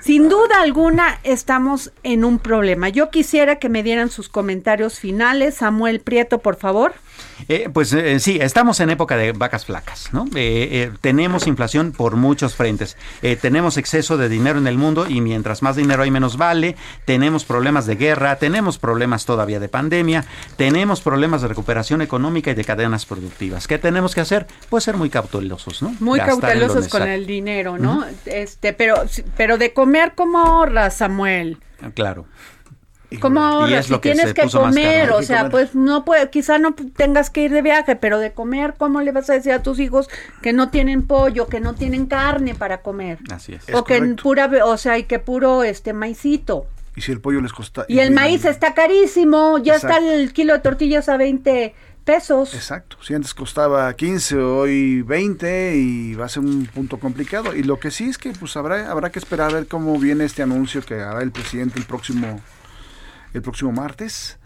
[0.00, 2.88] sin duda alguna, estamos en un problema.
[2.88, 5.56] Yo quisiera que me dieran sus comentarios finales.
[5.56, 6.94] Samuel Prieto, por favor.
[7.48, 10.24] Eh, pues eh, sí, estamos en época de vacas flacas, ¿no?
[10.34, 15.06] Eh, eh, tenemos inflación por muchos frentes, Eh, tenemos exceso de dinero en el mundo
[15.08, 19.68] y mientras más dinero hay menos vale, tenemos problemas de guerra, tenemos problemas todavía de
[19.68, 20.24] pandemia,
[20.56, 23.66] tenemos problemas de recuperación económica y de cadenas productivas.
[23.66, 24.46] ¿Qué tenemos que hacer?
[24.68, 25.94] Pues ser muy cautelosos, ¿no?
[26.00, 28.04] Muy Gastar cautelosos con el dinero, ¿no?
[28.26, 29.02] Este, pero,
[29.36, 31.58] pero de comer como ahorras, Samuel.
[31.94, 32.26] Claro.
[33.20, 33.66] ¿Cómo?
[33.66, 37.62] Si tienes que comer, o sea, pues no puede, quizá no tengas que ir de
[37.62, 40.08] viaje, pero de comer, ¿cómo le vas a decir a tus hijos
[40.42, 43.18] que no tienen pollo, que no tienen carne para comer?
[43.30, 43.64] Así es.
[43.72, 46.66] O que en pura, o sea, y que puro este maicito.
[46.96, 47.84] Y si el pollo les costa...
[47.88, 51.74] Y el maíz está carísimo, ya está el kilo de tortillas a 20
[52.06, 52.54] pesos.
[52.54, 52.96] Exacto.
[53.02, 57.54] Si antes costaba 15, hoy 20 y va a ser un punto complicado.
[57.54, 60.24] Y lo que sí es que pues habrá habrá que esperar a ver cómo viene
[60.24, 62.40] este anuncio que hará el presidente el próximo
[63.36, 64.38] el próximo martes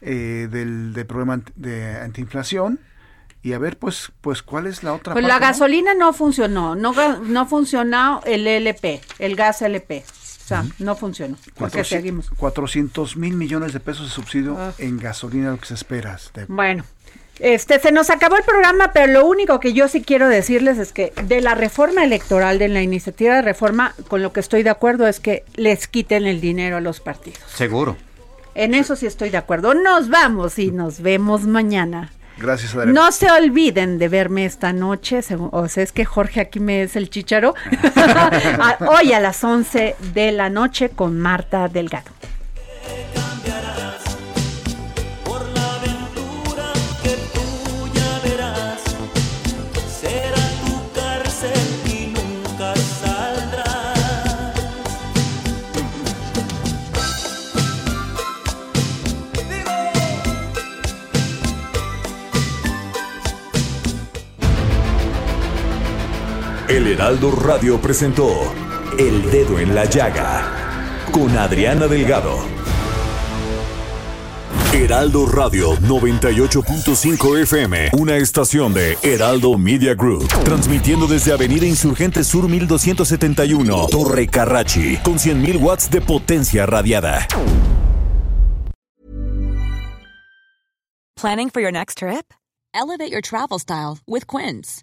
[0.00, 2.80] eh, del, del programa de antiinflación
[3.42, 6.92] y a ver pues pues cuál es la otra pues la gasolina no funcionó no
[7.20, 10.04] no funcionó el LP el gas LP
[10.44, 11.38] o sea, no funcionó.
[11.56, 12.28] Porque seguimos.
[12.36, 14.74] 400 mil millones de pesos de subsidio ah.
[14.76, 16.18] en gasolina, lo que se espera.
[16.48, 16.84] Bueno,
[17.38, 20.92] este, se nos acabó el programa, pero lo único que yo sí quiero decirles es
[20.92, 24.70] que de la reforma electoral, de la iniciativa de reforma, con lo que estoy de
[24.70, 27.40] acuerdo es que les quiten el dinero a los partidos.
[27.48, 27.96] Seguro.
[28.54, 29.74] En eso sí estoy de acuerdo.
[29.74, 32.10] Nos vamos y nos vemos mañana.
[32.36, 33.00] Gracias, Adriana.
[33.00, 35.20] No se olviden de verme esta noche.
[35.38, 37.54] o sea, es que Jorge aquí me es el chicharo.
[38.80, 42.10] Hoy a las 11 de la noche con Marta Delgado.
[66.74, 68.52] El Heraldo Radio presentó
[68.98, 72.44] El Dedo en la Llaga con Adriana Delgado.
[74.72, 82.48] Heraldo Radio 98.5 FM, una estación de Heraldo Media Group, transmitiendo desde Avenida Insurgente Sur
[82.48, 87.28] 1271, Torre Carrachi, con 100.000 watts de potencia radiada.
[91.14, 92.34] Planning for your next trip?
[92.74, 94.82] Elevate your travel style with Quince.